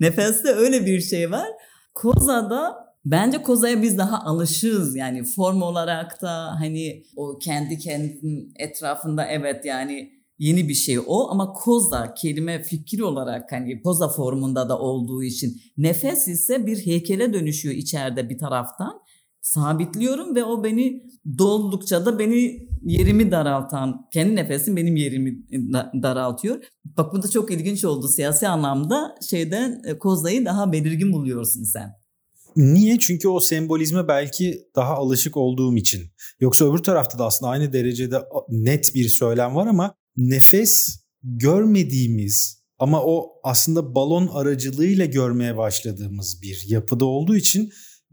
Nefeste 0.00 0.48
öyle 0.48 0.86
bir 0.86 1.00
şey 1.00 1.30
var. 1.30 1.48
Koza'da 1.94 2.76
bence 3.04 3.42
Koza'ya 3.42 3.82
biz 3.82 3.98
daha 3.98 4.24
alışığız. 4.24 4.96
Yani 4.96 5.24
form 5.24 5.62
olarak 5.62 6.22
da 6.22 6.60
hani 6.60 7.02
o 7.16 7.38
kendi 7.38 7.78
kendinin 7.78 8.52
etrafında 8.56 9.26
evet 9.26 9.64
yani 9.64 10.10
yeni 10.38 10.68
bir 10.68 10.74
şey 10.74 10.98
o. 11.06 11.30
Ama 11.30 11.52
koza 11.52 12.14
kelime 12.14 12.62
fikir 12.62 13.00
olarak 13.00 13.52
hani 13.52 13.82
koza 13.82 14.08
formunda 14.08 14.68
da 14.68 14.78
olduğu 14.78 15.22
için 15.22 15.60
nefes 15.76 16.28
ise 16.28 16.66
bir 16.66 16.86
heykele 16.86 17.32
dönüşüyor 17.32 17.74
içeride 17.74 18.30
bir 18.30 18.38
taraftan. 18.38 19.00
Sabitliyorum 19.40 20.34
ve 20.34 20.44
o 20.44 20.64
beni 20.64 21.02
doldukça 21.38 22.06
da 22.06 22.18
beni 22.18 22.67
yerimi 22.84 23.30
daraltan, 23.30 24.08
kendi 24.12 24.36
nefesim 24.36 24.76
benim 24.76 24.96
yerimi 24.96 25.38
daraltıyor. 26.02 26.62
Bak 26.84 27.12
bu 27.12 27.22
da 27.22 27.28
çok 27.28 27.50
ilginç 27.50 27.84
oldu 27.84 28.08
siyasi 28.08 28.48
anlamda 28.48 29.14
şeyden 29.30 29.82
e, 29.86 29.98
kozayı 29.98 30.44
daha 30.44 30.72
belirgin 30.72 31.12
buluyorsun 31.12 31.62
sen. 31.62 31.92
Niye? 32.56 32.98
Çünkü 32.98 33.28
o 33.28 33.40
sembolizme 33.40 34.08
belki 34.08 34.68
daha 34.76 34.94
alışık 34.94 35.36
olduğum 35.36 35.76
için. 35.76 36.02
Yoksa 36.40 36.70
öbür 36.70 36.78
tarafta 36.78 37.18
da 37.18 37.26
aslında 37.26 37.50
aynı 37.50 37.72
derecede 37.72 38.22
net 38.48 38.94
bir 38.94 39.08
söylem 39.08 39.54
var 39.54 39.66
ama 39.66 39.94
nefes 40.16 41.00
görmediğimiz 41.22 42.62
ama 42.78 43.04
o 43.04 43.28
aslında 43.44 43.94
balon 43.94 44.26
aracılığıyla 44.26 45.04
görmeye 45.04 45.56
başladığımız 45.56 46.42
bir 46.42 46.64
yapıda 46.68 47.04
olduğu 47.04 47.36
için 47.36 47.70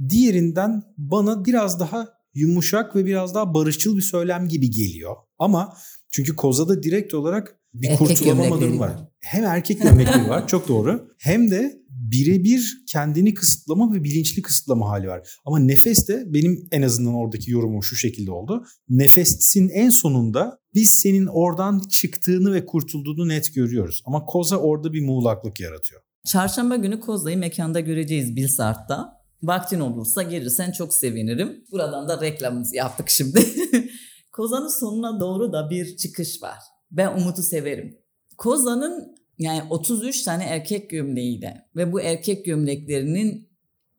diğerinden 0.10 0.82
bana 0.98 1.46
biraz 1.46 1.80
daha 1.80 2.08
yumuşak 2.36 2.96
ve 2.96 3.06
biraz 3.06 3.36
daha 3.36 3.54
barışçıl 3.54 3.98
bir 3.98 4.02
söylem 4.02 4.48
gibi 4.48 4.70
geliyor. 4.70 5.16
Ama 5.40 5.74
çünkü 6.12 6.36
Koza'da 6.36 6.84
direkt 6.84 7.14
olarak 7.14 7.60
bir 7.74 7.88
erkek 7.88 8.08
kurtulamama 8.08 8.62
durumu 8.62 8.80
var. 8.80 8.92
Hem 9.20 9.44
erkek 9.44 9.82
gömlekleri 9.84 10.30
var 10.30 10.48
çok 10.48 10.68
doğru. 10.68 11.08
Hem 11.18 11.52
de 11.52 11.86
birebir 11.90 12.84
kendini 12.88 13.34
kısıtlama 13.34 13.94
ve 13.94 14.04
bilinçli 14.04 14.42
kısıtlama 14.42 14.90
hali 14.90 15.08
var. 15.08 15.28
Ama 15.46 15.60
nefes 15.60 16.08
de 16.08 16.24
benim 16.28 16.68
en 16.72 16.82
azından 16.82 17.14
oradaki 17.14 17.52
yorumum 17.52 17.84
şu 17.84 17.96
şekilde 17.96 18.32
oldu. 18.32 18.66
Nefesin 18.90 19.70
en 19.70 19.90
sonunda 19.90 20.60
biz 20.74 20.90
senin 20.90 21.26
oradan 21.26 21.82
çıktığını 21.92 22.54
ve 22.54 22.66
kurtulduğunu 22.66 23.28
net 23.28 23.56
görüyoruz. 23.56 24.02
Ama 24.06 24.26
Koza 24.26 24.58
orada 24.58 24.94
bir 24.94 25.02
muğlaklık 25.02 25.60
yaratıyor. 25.60 26.02
Çarşamba 26.26 26.76
günü 26.76 27.00
Koza'yı 27.00 27.38
mekanda 27.38 27.80
göreceğiz 27.80 28.36
Bilsart'ta. 28.36 29.25
Vaktin 29.48 29.80
olursa 29.80 30.24
gelirsen 30.24 30.72
çok 30.72 30.94
sevinirim. 30.94 31.66
Buradan 31.72 32.08
da 32.08 32.22
reklamımızı 32.22 32.76
yaptık 32.76 33.10
şimdi. 33.10 33.46
Koza'nın 34.32 34.80
sonuna 34.80 35.20
doğru 35.20 35.54
da 35.54 35.70
bir 35.70 35.98
çıkış 35.98 36.44
var. 36.44 36.58
Ben 36.92 37.18
Umut'u 37.18 37.44
severim. 37.44 37.98
Koza'nın 38.38 39.16
yani 39.40 39.62
33 39.70 40.24
tane 40.24 40.44
erkek 40.44 40.90
gömleğiyle 40.90 41.68
ve 41.76 41.92
bu 41.92 42.02
erkek 42.02 42.46
gömleklerinin 42.46 43.50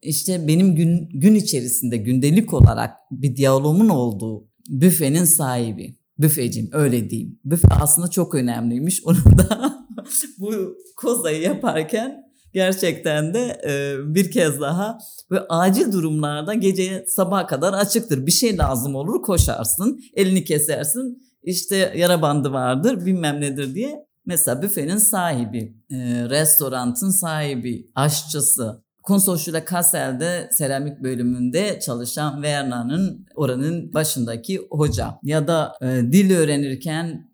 işte 0.02 0.48
benim 0.48 0.74
gün, 0.74 1.08
gün 1.14 1.34
içerisinde 1.34 1.96
gündelik 1.96 2.54
olarak 2.54 2.96
bir 3.10 3.36
diyaloğumun 3.36 3.88
olduğu 3.88 4.48
büfenin 4.68 5.24
sahibi. 5.24 5.96
Büfecim 6.18 6.70
öyle 6.72 7.10
diyeyim. 7.10 7.40
Büfe 7.44 7.68
aslında 7.68 8.08
çok 8.08 8.34
önemliymiş. 8.34 9.02
Onu 9.04 9.38
da 9.38 9.76
bu 10.38 10.76
kozayı 10.96 11.42
yaparken 11.42 12.25
gerçekten 12.56 13.34
de 13.34 13.60
e, 13.68 13.96
bir 14.14 14.30
kez 14.30 14.60
daha 14.60 14.98
ve 15.30 15.40
acil 15.48 15.92
durumlarda 15.92 16.54
gece 16.54 17.04
sabaha 17.08 17.46
kadar 17.46 17.72
açıktır. 17.72 18.26
Bir 18.26 18.30
şey 18.30 18.58
lazım 18.58 18.94
olur 18.94 19.22
koşarsın, 19.22 20.00
elini 20.14 20.44
kesersin. 20.44 21.22
İşte 21.42 21.92
yara 21.96 22.22
bandı 22.22 22.52
vardır 22.52 23.06
bilmem 23.06 23.40
nedir 23.40 23.74
diye 23.74 24.06
Mesela 24.26 24.62
büfenin 24.62 24.96
sahibi, 24.96 25.76
e, 25.90 25.96
restorantın 26.30 27.10
sahibi, 27.10 27.90
aşçısı, 27.94 28.84
Konsolosçu'da 29.06 29.64
Kassel'de 29.64 30.48
seramik 30.52 31.02
bölümünde 31.02 31.80
çalışan 31.80 32.42
Verna'nın 32.42 33.26
oranın 33.34 33.94
başındaki 33.94 34.60
hoca 34.70 35.18
ya 35.22 35.48
da 35.48 35.72
e, 35.82 35.86
dil 35.86 36.36
öğrenirken 36.36 37.30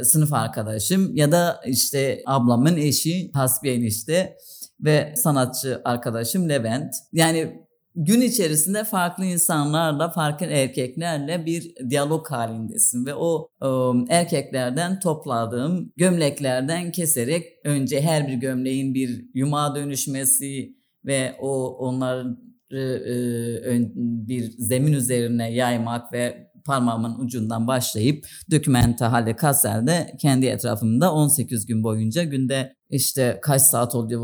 e, 0.00 0.04
sınıf 0.04 0.32
arkadaşım 0.32 1.16
ya 1.16 1.32
da 1.32 1.60
işte 1.66 2.22
ablamın 2.26 2.76
eşi 2.76 3.30
Hasbiye 3.34 3.74
enişte 3.74 4.36
ve 4.80 5.14
sanatçı 5.16 5.80
arkadaşım 5.84 6.48
Levent. 6.48 6.94
Yani 7.12 7.66
gün 7.94 8.20
içerisinde 8.20 8.84
farklı 8.84 9.24
insanlarla, 9.24 10.10
farklı 10.10 10.46
erkeklerle 10.46 11.46
bir 11.46 11.74
diyalog 11.90 12.30
halindesin 12.30 13.06
ve 13.06 13.14
o 13.14 13.48
ıı, 13.62 14.04
erkeklerden 14.08 15.00
topladığım 15.00 15.92
gömleklerden 15.96 16.92
keserek 16.92 17.46
önce 17.64 18.00
her 18.00 18.28
bir 18.28 18.34
gömleğin 18.34 18.94
bir 18.94 19.24
yumağa 19.34 19.74
dönüşmesi 19.74 20.83
ve 21.04 21.36
o 21.40 21.76
onları 21.76 22.36
ıı, 22.72 23.92
bir 24.28 24.50
zemin 24.58 24.92
üzerine 24.92 25.54
yaymak 25.54 26.12
ve 26.12 26.50
parmağımın 26.64 27.18
ucundan 27.18 27.66
başlayıp 27.66 28.26
Dokümenta 28.50 29.12
Halle 29.12 29.36
Kassel'de 29.36 30.16
kendi 30.20 30.46
etrafımda 30.46 31.12
18 31.12 31.66
gün 31.66 31.82
boyunca 31.82 32.24
günde 32.24 32.74
işte 32.90 33.38
kaç 33.42 33.62
saat 33.62 33.94
oluyor 33.94 34.20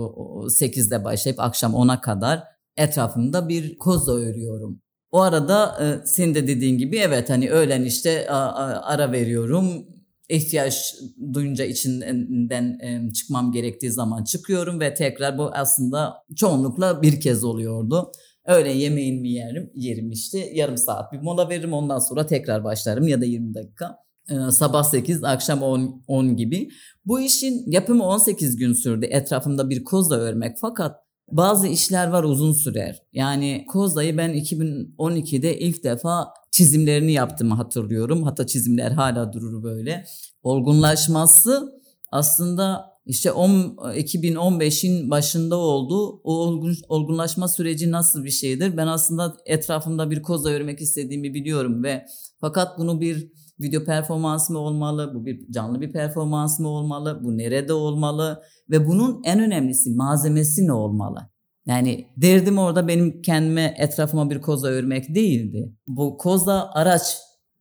8'de 0.51 1.05
başlayıp 1.05 1.41
akşam 1.41 1.73
10'a 1.73 2.01
kadar 2.01 2.43
etrafımda 2.77 3.49
bir 3.49 3.79
koza 3.79 4.13
örüyorum. 4.13 4.81
O 5.11 5.21
arada 5.21 5.77
e, 5.85 6.07
senin 6.07 6.35
de 6.35 6.47
dediğin 6.47 6.79
gibi 6.79 6.99
evet 6.99 7.31
hani 7.31 7.51
öğlen 7.51 7.83
işte 7.83 8.31
a, 8.31 8.37
a, 8.37 8.93
ara 8.93 9.13
veriyorum. 9.13 9.87
İhtiyaç 10.31 10.95
duyunca 11.33 11.65
içinden 11.65 12.79
çıkmam 13.13 13.53
gerektiği 13.53 13.91
zaman 13.91 14.25
çıkıyorum 14.25 14.81
ve 14.81 14.95
tekrar 14.95 15.39
bu 15.39 15.51
aslında 15.53 16.15
çoğunlukla 16.37 17.03
bir 17.03 17.21
kez 17.21 17.45
oluyordu. 17.45 18.13
Öğlen 18.47 18.75
yemeğimi 18.75 19.31
yerim, 19.31 19.71
yerim 19.75 20.11
işte 20.11 20.39
yarım 20.55 20.77
saat 20.77 21.13
bir 21.13 21.19
mola 21.19 21.49
veririm 21.49 21.73
ondan 21.73 21.99
sonra 21.99 22.27
tekrar 22.27 22.65
başlarım 22.65 23.09
ya 23.09 23.21
da 23.21 23.25
20 23.25 23.55
dakika. 23.55 23.97
Ee, 24.31 24.51
sabah 24.51 24.83
8 24.83 25.25
akşam 25.25 25.63
10, 25.63 26.05
10 26.07 26.37
gibi. 26.37 26.69
Bu 27.05 27.21
işin 27.21 27.71
yapımı 27.71 28.05
18 28.05 28.57
gün 28.57 28.73
sürdü 28.73 29.07
etrafımda 29.07 29.71
bir 29.71 29.85
kozla 29.85 30.17
örmek 30.17 30.57
fakat 30.61 30.97
bazı 31.33 31.69
işler 31.69 32.09
var 32.09 32.25
uzun 32.25 32.53
sürer. 32.53 33.03
Yani 33.13 33.65
Koza'yı 33.69 34.17
ben 34.17 34.31
2012'de 34.31 35.59
ilk 35.59 35.85
defa 35.85 36.29
çizimlerini 36.51 37.13
yaptığımı 37.13 37.55
hatırlıyorum. 37.55 38.23
Hatta 38.23 38.47
çizimler 38.47 38.91
hala 38.91 39.33
durur 39.33 39.63
böyle. 39.63 40.05
Olgunlaşması 40.43 41.73
aslında 42.13 42.91
işte 43.07 43.29
2015'in 43.29 45.11
başında 45.11 45.57
oldu. 45.57 46.21
O 46.25 46.35
olgun, 46.35 46.77
olgunlaşma 46.89 47.49
süreci 47.49 47.91
nasıl 47.91 48.25
bir 48.25 48.31
şeydir? 48.31 48.77
Ben 48.77 48.87
aslında 48.87 49.37
etrafımda 49.47 50.11
bir 50.11 50.23
koza 50.23 50.51
örmek 50.51 50.81
istediğimi 50.81 51.35
biliyorum 51.35 51.85
ve 51.85 52.07
fakat 52.41 52.79
bunu 52.79 53.01
bir 53.01 53.33
video 53.61 53.85
performans 53.85 54.51
mı 54.51 54.59
olmalı, 54.59 55.13
bu 55.15 55.27
bir 55.27 55.53
canlı 55.53 55.81
bir 55.81 55.93
performans 55.93 56.61
mı 56.61 56.69
olmalı, 56.69 57.21
bu 57.25 57.39
nerede 57.39 57.73
olmalı 57.73 58.43
ve 58.71 58.89
bunun 58.89 59.23
en 59.25 59.41
önemlisi 59.41 59.91
malzemesi 59.91 60.67
ne 60.67 60.73
olmalı? 60.73 61.31
Yani 61.67 62.07
derdim 62.17 62.59
orada 62.59 62.89
benim 62.89 63.23
kendime 63.23 63.75
etrafıma 63.79 64.31
bir 64.31 64.41
koza 64.41 64.69
örmek 64.69 65.15
değildi. 65.15 65.73
Bu 65.87 66.19
koza 66.19 66.71
araç 66.75 67.17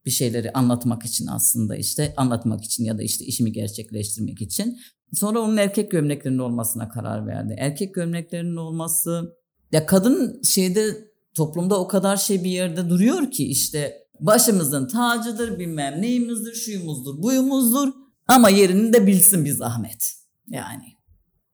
bir 0.06 0.12
şeyleri 0.12 0.52
anlatmak 0.52 1.06
için 1.06 1.28
aslında 1.28 1.76
işte 1.76 2.14
anlatmak 2.18 2.64
için 2.64 2.84
ya 2.84 2.98
da 2.98 3.04
işte 3.04 3.26
işimi 3.26 3.52
gerçekleştirmek 3.52 4.42
için. 4.42 4.78
Sonra 5.14 5.40
onun 5.40 5.58
erkek 5.58 5.92
gömleklerinin 5.92 6.40
olmasına 6.40 6.90
karar 6.90 7.28
verdi. 7.28 7.56
Erkek 7.58 7.96
gömleklerinin 7.96 8.56
olması 8.56 9.36
ya 9.72 9.86
kadın 9.86 10.42
şeyde 10.44 11.10
toplumda 11.34 11.80
o 11.80 11.88
kadar 11.88 12.18
şey 12.18 12.44
bir 12.44 12.50
yerde 12.50 12.90
duruyor 12.90 13.32
ki 13.32 13.50
işte 13.50 13.94
başımızın 14.20 14.88
tacıdır 14.88 15.60
bilmem 15.60 16.02
neyimizdir 16.02 16.54
şuyumuzdur 16.54 17.24
buyumuzdur 17.24 17.94
ama 18.28 18.50
yerini 18.50 18.94
de 18.94 19.08
bilsin 19.08 19.46
bir 19.46 19.52
zahmet 19.52 20.14
yani. 20.48 20.94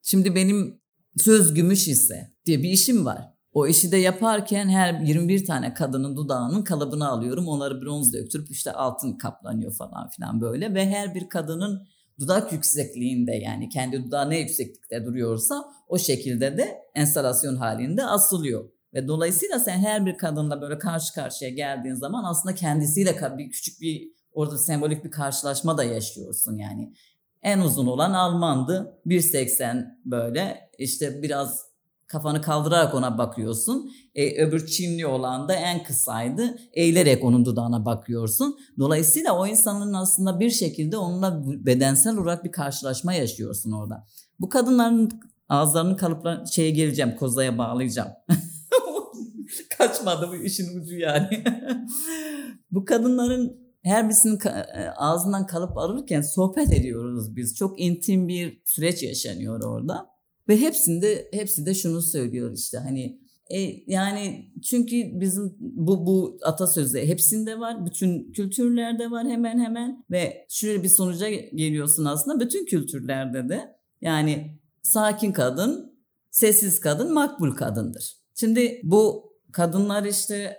Şimdi 0.02 0.36
benim 0.36 0.82
söz 1.18 1.54
gümüş 1.54 1.88
ise 1.88 2.34
diye 2.46 2.64
bir 2.64 2.70
işim 2.70 3.06
var. 3.06 3.36
O 3.54 3.68
işi 3.68 3.92
de 3.92 3.98
yaparken 3.98 4.70
her 4.70 5.00
21 5.00 5.46
tane 5.46 5.74
kadının 5.74 6.16
dudağının 6.16 6.64
kalıbını 6.64 7.08
alıyorum. 7.08 7.48
Onları 7.48 7.82
bronz 7.82 8.14
döktürüp 8.14 8.52
işte 8.52 8.72
altın 8.72 9.14
kaplanıyor 9.14 9.74
falan 9.74 10.10
filan 10.10 10.42
böyle. 10.42 10.74
Ve 10.74 10.90
her 10.90 11.16
bir 11.16 11.30
kadının 11.30 11.88
dudak 12.20 12.54
yüksekliğinde 12.54 13.32
yani 13.32 13.70
kendi 13.70 14.04
dudağı 14.04 14.30
ne 14.30 14.40
yükseklikte 14.40 15.06
duruyorsa 15.06 15.66
o 15.88 15.98
şekilde 15.98 16.58
de 16.58 16.82
enstalasyon 16.96 17.56
halinde 17.56 18.06
asılıyor. 18.06 18.70
Ve 18.96 19.08
dolayısıyla 19.08 19.60
sen 19.60 19.78
her 19.78 20.06
bir 20.06 20.18
kadınla 20.18 20.62
böyle 20.62 20.80
karşı 20.80 21.14
karşıya 21.14 21.50
geldiğin 21.50 21.96
zaman 21.96 22.24
aslında 22.24 22.56
kendisiyle 22.56 23.38
bir 23.38 23.52
küçük 23.52 23.82
bir 23.82 24.12
orada 24.34 24.58
sembolik 24.58 25.06
bir 25.06 25.12
karşılaşma 25.12 25.78
da 25.78 25.84
yaşıyorsun 25.84 26.58
yani. 26.58 26.94
En 27.44 27.60
uzun 27.60 27.88
olan 27.88 28.14
Almandı. 28.14 29.00
1.80 29.06 29.86
böyle 30.06 30.70
işte 30.78 31.22
biraz 31.24 31.66
kafanı 32.08 32.42
kaldırarak 32.42 32.94
ona 32.94 33.18
bakıyorsun. 33.18 33.92
E, 34.16 34.46
öbür 34.46 34.68
Çinli 34.68 35.08
olan 35.08 35.48
da 35.48 35.54
en 35.54 35.84
kısaydı. 35.84 36.58
Eğilerek 36.74 37.24
onun 37.24 37.46
dudağına 37.46 37.86
bakıyorsun. 37.86 38.58
Dolayısıyla 38.80 39.38
o 39.38 39.48
insanın 39.48 39.94
aslında 39.94 40.40
bir 40.40 40.50
şekilde 40.50 40.98
onunla 40.98 41.44
bedensel 41.66 42.18
olarak 42.18 42.44
bir 42.44 42.52
karşılaşma 42.52 43.14
yaşıyorsun 43.14 43.72
orada. 43.72 44.08
Bu 44.40 44.50
kadınların 44.50 45.12
ağızlarının 45.50 45.96
kalıpla 45.96 46.46
şeye 46.46 46.72
geleceğim, 46.72 47.16
kozaya 47.16 47.58
bağlayacağım. 47.58 48.10
Kaçmadı 49.88 50.30
bu 50.32 50.36
işin 50.36 50.80
ucu 50.80 50.98
yani. 50.98 51.44
bu 52.72 52.86
kadınların 52.86 53.66
her 53.84 54.06
birisinin 54.06 54.40
e, 54.46 54.90
ağzından 54.98 55.48
kalıp 55.48 55.78
alırken 55.78 56.22
sohbet 56.22 56.74
ediyoruz 56.74 57.36
biz. 57.36 57.56
Çok 57.56 57.82
intim 57.82 58.28
bir 58.28 58.62
süreç 58.66 59.04
yaşanıyor 59.04 59.64
orada. 59.64 60.10
Ve 60.50 60.62
hepsinde 60.62 61.30
hepsi 61.34 61.66
de 61.66 61.74
şunu 61.74 62.02
söylüyor 62.02 62.52
işte 62.54 62.78
hani 62.78 63.20
e, 63.50 63.60
yani 63.88 64.52
çünkü 64.64 64.96
bizim 65.20 65.56
bu 65.60 66.06
bu 66.06 66.38
atasözü 66.44 67.00
hepsinde 67.00 67.60
var. 67.60 67.86
Bütün 67.86 68.32
kültürlerde 68.32 69.12
var 69.12 69.28
hemen 69.28 69.60
hemen 69.60 70.06
ve 70.12 70.46
şöyle 70.50 70.84
bir 70.84 70.90
sonuca 70.90 71.30
geliyorsun 71.30 72.06
aslında 72.06 72.40
bütün 72.40 72.66
kültürlerde 72.66 73.50
de 73.50 73.76
yani 74.02 74.60
sakin 74.82 75.32
kadın, 75.32 76.00
sessiz 76.32 76.80
kadın 76.80 77.14
makbul 77.14 77.52
kadındır. 77.52 78.18
Şimdi 78.36 78.82
bu 78.84 79.35
kadınlar 79.56 80.04
işte 80.04 80.58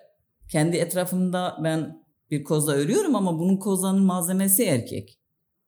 kendi 0.52 0.76
etrafımda 0.76 1.56
ben 1.64 2.06
bir 2.30 2.44
koza 2.44 2.72
örüyorum 2.72 3.16
ama 3.16 3.38
bunun 3.38 3.56
kozanın 3.56 4.02
malzemesi 4.02 4.64
erkek. 4.64 5.18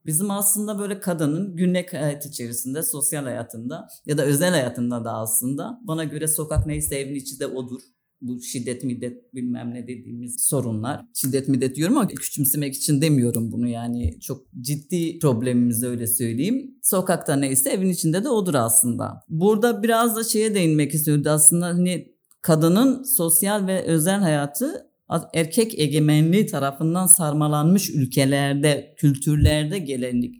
Bizim 0.07 0.31
aslında 0.31 0.79
böyle 0.79 1.01
kadının 1.01 1.57
günlük 1.57 1.93
hayat 1.93 2.27
içerisinde, 2.27 2.83
sosyal 2.83 3.25
hayatında 3.25 3.89
ya 4.07 4.19
da 4.19 4.25
özel 4.25 4.51
hayatında 4.51 5.05
da 5.05 5.13
aslında 5.13 5.81
bana 5.83 6.05
göre 6.05 6.29
sokak 6.29 6.67
neyse 6.67 6.97
evin 6.97 7.15
içi 7.15 7.41
de 7.41 7.47
odur. 7.47 7.81
Bu 8.21 8.43
şiddet 8.43 8.85
middet 8.85 9.35
bilmem 9.35 9.75
ne 9.75 9.83
dediğimiz 9.83 10.41
sorunlar. 10.41 11.05
Şiddet 11.15 11.49
middet 11.49 11.77
diyorum 11.77 11.99
ama 11.99 12.09
küçümsemek 12.09 12.75
için 12.75 13.01
demiyorum 13.01 13.53
bunu 13.53 13.69
yani 13.69 14.21
çok 14.21 14.53
ciddi 14.61 15.19
problemimizi 15.19 15.87
öyle 15.87 16.07
söyleyeyim. 16.07 16.79
Sokakta 16.83 17.37
neyse 17.37 17.71
evin 17.71 17.91
içinde 17.91 18.25
de 18.25 18.29
odur 18.29 18.55
aslında. 18.55 19.21
Burada 19.29 19.83
biraz 19.83 20.17
da 20.17 20.25
şeye 20.25 20.55
değinmek 20.55 20.95
istiyordu 20.95 21.31
aslında 21.31 21.67
hani 21.67 22.18
kadının 22.43 23.03
sosyal 23.03 23.67
ve 23.67 23.83
özel 23.83 24.21
hayatı 24.21 24.89
erkek 25.35 25.79
egemenliği 25.79 26.47
tarafından 26.47 27.07
sarmalanmış 27.07 27.91
ülkelerde, 27.91 28.95
kültürlerde 28.97 29.79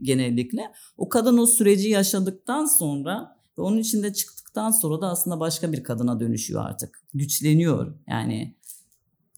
genellikle 0.03 0.73
o 0.97 1.09
kadın 1.09 1.39
o 1.39 1.47
süreci 1.47 1.89
yaşadıktan 1.89 2.67
sonra 2.67 3.37
ve 3.59 3.63
onun 3.63 3.79
içinde 3.79 4.13
çıktıktan 4.13 4.71
sonra 4.71 5.01
da 5.01 5.09
aslında 5.09 5.41
başka 5.41 5.73
bir 5.73 5.85
kadına 5.85 6.21
dönüşüyor 6.21 6.65
artık. 6.65 7.03
Güçleniyor 7.15 7.95
yani. 8.09 8.59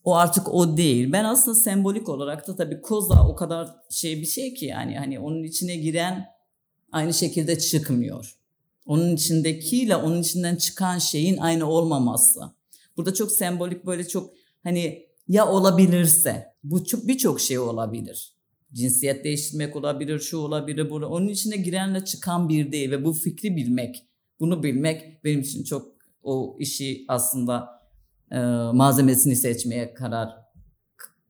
O 0.04 0.16
artık 0.16 0.54
o 0.54 0.76
değil. 0.76 1.12
Ben 1.12 1.24
aslında 1.24 1.54
sembolik 1.54 2.08
olarak 2.08 2.48
da 2.48 2.56
tabii 2.56 2.80
koza 2.80 3.28
o 3.28 3.34
kadar 3.34 3.68
şey 3.90 4.20
bir 4.20 4.26
şey 4.26 4.54
ki 4.54 4.66
yani 4.66 4.98
hani 4.98 5.20
onun 5.20 5.42
içine 5.42 5.76
giren 5.76 6.26
aynı 6.92 7.14
şekilde 7.14 7.58
çıkmıyor. 7.58 8.39
Onun 8.86 9.14
içindekiyle 9.14 9.96
onun 9.96 10.20
içinden 10.20 10.56
çıkan 10.56 10.98
şeyin 10.98 11.36
aynı 11.36 11.66
olmaması. 11.66 12.40
Burada 12.96 13.14
çok 13.14 13.32
sembolik 13.32 13.86
böyle 13.86 14.08
çok 14.08 14.30
hani 14.62 15.06
ya 15.28 15.48
olabilirse 15.48 16.46
bu 16.64 16.84
çok 16.84 17.08
birçok 17.08 17.40
şey 17.40 17.58
olabilir. 17.58 18.34
Cinsiyet 18.72 19.24
değiştirmek 19.24 19.76
olabilir, 19.76 20.18
şu 20.18 20.38
olabilir, 20.38 20.90
bu. 20.90 20.94
Onun 20.94 21.28
içine 21.28 21.56
girenle 21.56 22.04
çıkan 22.04 22.48
bir 22.48 22.72
değil 22.72 22.90
ve 22.90 23.04
bu 23.04 23.12
fikri 23.12 23.56
bilmek, 23.56 24.04
bunu 24.40 24.62
bilmek 24.62 25.24
benim 25.24 25.40
için 25.40 25.64
çok 25.64 25.88
o 26.22 26.56
işi 26.60 27.04
aslında 27.08 27.68
e, 28.32 28.38
malzemesini 28.72 29.36
seçmeye 29.36 29.94
karar 29.94 30.28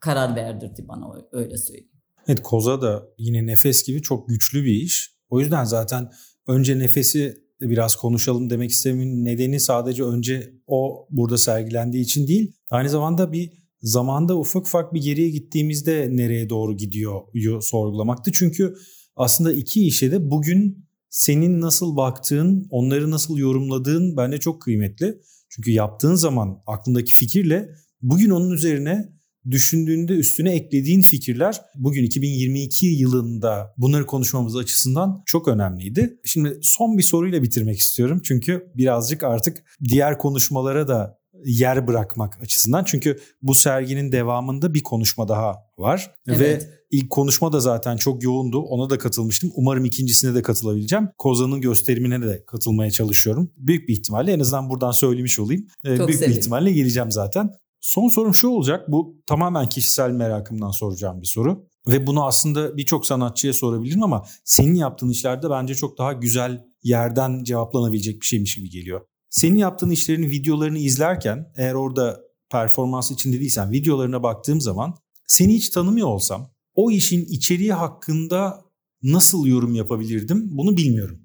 karar 0.01 0.37
verdirdi 0.37 0.85
bana 0.89 1.15
öyle 1.33 1.57
söyleyeyim. 1.57 1.91
Evet 2.29 2.43
koza 2.43 2.83
da 2.83 3.09
yine 3.19 3.47
nefes 3.47 3.83
gibi 3.83 4.03
çok 4.03 4.29
güçlü 4.29 4.65
bir 4.65 4.73
iş. 4.73 5.15
O 5.31 5.41
yüzden 5.41 5.65
zaten 5.65 6.11
önce 6.51 6.79
nefesi 6.79 7.37
biraz 7.61 7.97
konuşalım 7.97 8.51
demek 8.51 8.71
istememin 8.71 9.25
nedeni 9.25 9.61
sadece 9.61 10.05
önce 10.05 10.55
o 10.67 11.07
burada 11.11 11.39
sergilendiği 11.39 12.05
için 12.05 12.27
değil. 12.27 12.53
Aynı 12.71 12.89
zamanda 12.89 13.33
bir 13.33 13.51
zamanda 13.83 14.39
ufak 14.39 14.63
ufak 14.63 14.95
bir 14.95 15.03
geriye 15.03 15.31
gittiğimizde 15.31 16.09
nereye 16.11 16.49
doğru 16.49 16.77
gidiyor 16.77 17.21
sorgulamaktı. 17.63 18.33
Çünkü 18.35 18.75
aslında 19.17 19.53
iki 19.53 19.87
işe 19.87 20.13
de 20.13 20.31
bugün 20.31 20.87
senin 21.11 21.61
nasıl 21.61 21.97
baktığın, 21.97 22.67
onları 22.71 23.11
nasıl 23.11 23.39
yorumladığın 23.39 24.17
bence 24.17 24.39
çok 24.39 24.63
kıymetli. 24.63 25.21
Çünkü 25.49 25.71
yaptığın 25.71 26.15
zaman 26.15 26.63
aklındaki 26.67 27.15
fikirle 27.15 27.69
bugün 28.03 28.31
onun 28.31 28.51
üzerine 28.51 29.20
düşündüğünde 29.51 30.13
üstüne 30.13 30.55
eklediğin 30.55 31.03
fikirler 31.03 31.61
bugün 31.75 32.05
2022 32.05 32.87
yılında 32.87 33.75
bunları 33.77 34.07
konuşmamız 34.07 34.57
açısından 34.57 35.23
çok 35.27 35.49
önemliydi. 35.49 36.21
Şimdi 36.25 36.59
son 36.63 36.99
bir 36.99 37.03
soruyla 37.03 37.43
bitirmek 37.43 37.79
istiyorum. 37.79 38.21
Çünkü 38.25 38.67
birazcık 38.75 39.25
artık 39.25 39.65
diğer 39.89 40.19
konuşmalara 40.19 40.89
da 40.89 41.21
yer 41.45 41.89
bırakmak 41.89 42.43
açısından. 42.43 42.85
Çünkü 42.85 43.19
bu 43.43 43.55
serginin 43.55 44.13
devamında 44.13 44.75
bir 44.75 44.83
konuşma 44.83 45.29
daha 45.29 45.57
var. 45.79 46.15
Evet. 46.29 46.41
Ve 46.41 46.69
ilk 46.91 47.11
konuşma 47.11 47.53
da 47.53 47.61
zaten 47.61 47.97
çok 47.97 48.23
yoğundu. 48.23 48.59
Ona 48.59 48.91
da 48.91 48.99
katılmıştım. 48.99 49.51
Umarım 49.55 49.85
ikincisine 49.85 50.35
de 50.35 50.43
katılabileceğim. 50.43 51.09
Kozan'ın 51.19 51.61
gösterimine 51.61 52.23
de 52.23 52.45
katılmaya 52.47 52.91
çalışıyorum. 52.91 53.53
Büyük 53.57 53.89
bir 53.89 53.93
ihtimalle 53.93 54.33
en 54.33 54.41
azından 54.41 54.71
buradan 54.71 54.91
söylemiş 54.91 55.39
olayım. 55.39 55.67
Ee, 55.85 55.97
çok 55.97 56.09
Büyük 56.09 56.21
sevim. 56.21 56.33
bir 56.33 56.39
ihtimalle 56.39 56.73
geleceğim 56.73 57.11
zaten. 57.11 57.51
Son 57.81 58.09
sorum 58.09 58.35
şu 58.35 58.49
olacak. 58.49 58.85
Bu 58.89 59.17
tamamen 59.27 59.69
kişisel 59.69 60.11
merakımdan 60.11 60.71
soracağım 60.71 61.23
bir 61.23 61.27
soru. 61.27 61.67
Ve 61.89 62.07
bunu 62.07 62.27
aslında 62.27 62.77
birçok 62.77 63.07
sanatçıya 63.07 63.53
sorabilirim 63.53 64.03
ama 64.03 64.25
senin 64.45 64.75
yaptığın 64.75 65.09
işlerde 65.09 65.51
bence 65.51 65.75
çok 65.75 65.99
daha 65.99 66.13
güzel 66.13 66.65
yerden 66.83 67.45
cevaplanabilecek 67.45 68.21
bir 68.21 68.27
şeymiş 68.27 68.57
gibi 68.57 68.71
geliyor. 68.71 69.01
Senin 69.31 69.57
yaptığın 69.57 69.91
işlerin 69.91 70.31
videolarını 70.31 70.79
izlerken 70.79 71.53
eğer 71.57 71.75
orada 71.75 72.21
performans 72.51 73.11
içinde 73.11 73.41
değilsen 73.41 73.73
videolarına 73.73 74.23
baktığım 74.23 74.61
zaman 74.61 74.95
seni 75.27 75.55
hiç 75.55 75.69
tanımıyor 75.69 76.09
olsam 76.09 76.51
o 76.75 76.91
işin 76.91 77.25
içeriği 77.25 77.73
hakkında 77.73 78.65
nasıl 79.03 79.47
yorum 79.47 79.75
yapabilirdim 79.75 80.49
bunu 80.51 80.77
bilmiyorum. 80.77 81.21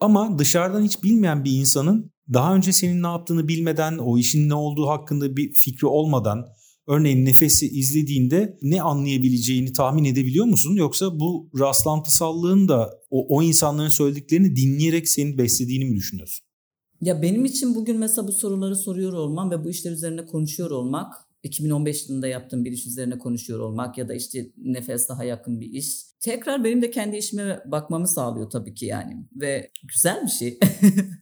Ama 0.00 0.38
dışarıdan 0.38 0.82
hiç 0.82 1.02
bilmeyen 1.02 1.44
bir 1.44 1.52
insanın 1.52 2.11
daha 2.32 2.54
önce 2.54 2.72
senin 2.72 3.02
ne 3.02 3.06
yaptığını 3.06 3.48
bilmeden, 3.48 3.98
o 3.98 4.18
işin 4.18 4.48
ne 4.48 4.54
olduğu 4.54 4.88
hakkında 4.88 5.36
bir 5.36 5.52
fikri 5.52 5.86
olmadan 5.86 6.46
örneğin 6.86 7.24
nefesi 7.24 7.68
izlediğinde 7.68 8.58
ne 8.62 8.82
anlayabileceğini 8.82 9.72
tahmin 9.72 10.04
edebiliyor 10.04 10.46
musun? 10.46 10.74
Yoksa 10.74 11.20
bu 11.20 11.50
rastlantısallığın 11.58 12.68
da 12.68 12.90
o, 13.10 13.36
o 13.36 13.42
insanların 13.42 13.88
söylediklerini 13.88 14.56
dinleyerek 14.56 15.08
seni 15.08 15.38
beslediğini 15.38 15.84
mi 15.84 15.96
düşünüyorsun? 15.96 16.46
Ya 17.00 17.22
benim 17.22 17.44
için 17.44 17.74
bugün 17.74 17.98
mesela 17.98 18.28
bu 18.28 18.32
soruları 18.32 18.76
soruyor 18.76 19.12
olmam 19.12 19.50
ve 19.50 19.64
bu 19.64 19.70
işler 19.70 19.92
üzerine 19.92 20.26
konuşuyor 20.26 20.70
olmak 20.70 21.12
2015 21.42 22.08
yılında 22.08 22.28
yaptığım 22.28 22.64
bir 22.64 22.72
iş 22.72 22.86
üzerine 22.86 23.18
konuşuyor 23.18 23.58
olmak 23.58 23.98
ya 23.98 24.08
da 24.08 24.14
işte 24.14 24.46
nefes 24.56 25.08
daha 25.08 25.24
yakın 25.24 25.60
bir 25.60 25.70
iş. 25.70 26.02
Tekrar 26.20 26.64
benim 26.64 26.82
de 26.82 26.90
kendi 26.90 27.16
işime 27.16 27.62
bakmamı 27.66 28.08
sağlıyor 28.08 28.50
tabii 28.50 28.74
ki 28.74 28.86
yani 28.86 29.26
ve 29.34 29.70
güzel 29.84 30.22
bir 30.22 30.30
şey. 30.30 30.58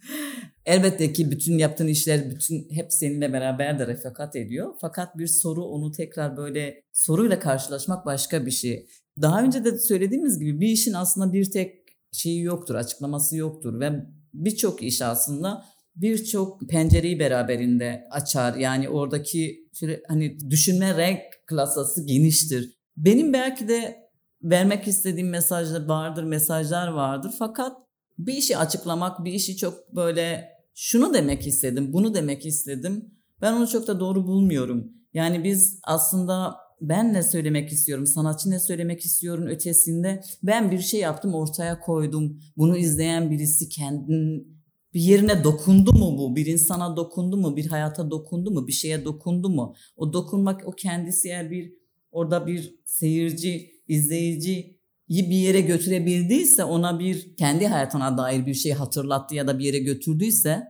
Elbette 0.67 1.13
ki 1.13 1.31
bütün 1.31 1.59
yaptığın 1.59 1.87
işler 1.87 2.31
bütün 2.31 2.71
hep 2.71 2.93
seninle 2.93 3.33
beraber 3.33 3.79
de 3.79 3.87
refakat 3.87 4.37
ediyor. 4.37 4.75
Fakat 4.81 5.19
bir 5.19 5.27
soru 5.27 5.65
onu 5.65 5.93
tekrar 5.93 6.37
böyle 6.37 6.83
soruyla 6.93 7.39
karşılaşmak 7.39 8.07
başka 8.07 8.47
bir 8.47 8.51
şey. 8.51 8.89
Daha 9.23 9.43
önce 9.43 9.65
de 9.65 9.79
söylediğimiz 9.79 10.39
gibi 10.39 10.61
bir 10.61 10.69
işin 10.69 10.93
aslında 10.93 11.33
bir 11.33 11.51
tek 11.51 11.81
şeyi 12.13 12.43
yoktur, 12.43 12.75
açıklaması 12.75 13.37
yoktur 13.37 13.81
ve 13.81 13.93
birçok 14.35 14.83
iş 14.83 15.03
aslında 15.03 15.65
birçok 16.01 16.61
pencereyi 16.69 17.19
beraberinde 17.19 18.05
açar. 18.11 18.55
Yani 18.57 18.89
oradaki 18.89 19.69
hani 20.09 20.51
düşünme 20.51 20.97
renk 20.97 21.21
klasası 21.47 22.07
geniştir. 22.07 22.79
Benim 22.97 23.33
belki 23.33 23.69
de 23.69 23.97
vermek 24.43 24.89
istediğim 24.89 25.29
mesajlar 25.29 25.87
vardır, 25.87 26.25
mesajlar 26.25 26.89
vardır. 26.89 27.35
Fakat 27.39 27.73
bir 28.19 28.35
işi 28.35 28.57
açıklamak, 28.57 29.25
bir 29.25 29.33
işi 29.33 29.57
çok 29.57 29.95
böyle 29.95 30.49
şunu 30.75 31.15
demek 31.15 31.47
istedim, 31.47 31.93
bunu 31.93 32.15
demek 32.15 32.47
istedim. 32.47 33.15
Ben 33.43 33.53
onu 33.53 33.69
çok 33.69 33.87
da 33.87 34.01
doğru 34.01 34.27
bulmuyorum. 34.27 34.93
Yani 35.15 35.45
biz 35.45 35.81
aslında 35.85 36.57
ben 36.81 37.13
ne 37.13 37.23
söylemek 37.23 37.73
istiyorum, 37.73 38.07
sanatçı 38.07 38.51
ne 38.51 38.61
söylemek 38.61 39.01
istiyorum 39.01 39.47
ötesinde 39.47 40.21
ben 40.43 40.71
bir 40.71 40.79
şey 40.79 41.01
yaptım 41.01 41.35
ortaya 41.35 41.81
koydum. 41.81 42.41
Bunu 42.57 42.77
izleyen 42.77 43.31
birisi 43.31 43.69
kendin 43.69 44.60
bir 44.95 45.01
yerine 45.01 45.45
dokundu 45.45 45.93
mu 45.93 46.19
bu? 46.19 46.37
Bir 46.37 46.47
insana 46.47 46.97
dokundu 46.97 47.37
mu? 47.37 47.57
Bir 47.57 47.67
hayata 47.67 48.11
dokundu 48.11 48.51
mu? 48.51 48.67
Bir 48.67 48.73
şeye 48.73 49.05
dokundu 49.05 49.51
mu? 49.51 49.75
O 49.97 50.13
dokunmak 50.13 50.63
o 50.67 50.71
kendisi 50.71 51.29
eğer 51.29 51.51
bir 51.51 51.73
orada 52.11 52.47
bir 52.47 52.75
seyirci, 52.85 53.71
izleyici 53.89 54.81
bir 55.09 55.37
yere 55.37 55.61
götürebildiyse 55.61 56.65
ona 56.65 56.99
bir 56.99 57.37
kendi 57.37 57.67
hayatına 57.67 58.19
dair 58.19 58.47
bir 58.47 58.55
şey 58.55 58.73
hatırlattı 58.73 59.35
ya 59.35 59.47
da 59.47 59.59
bir 59.59 59.65
yere 59.65 59.79
götürdüyse 59.79 60.63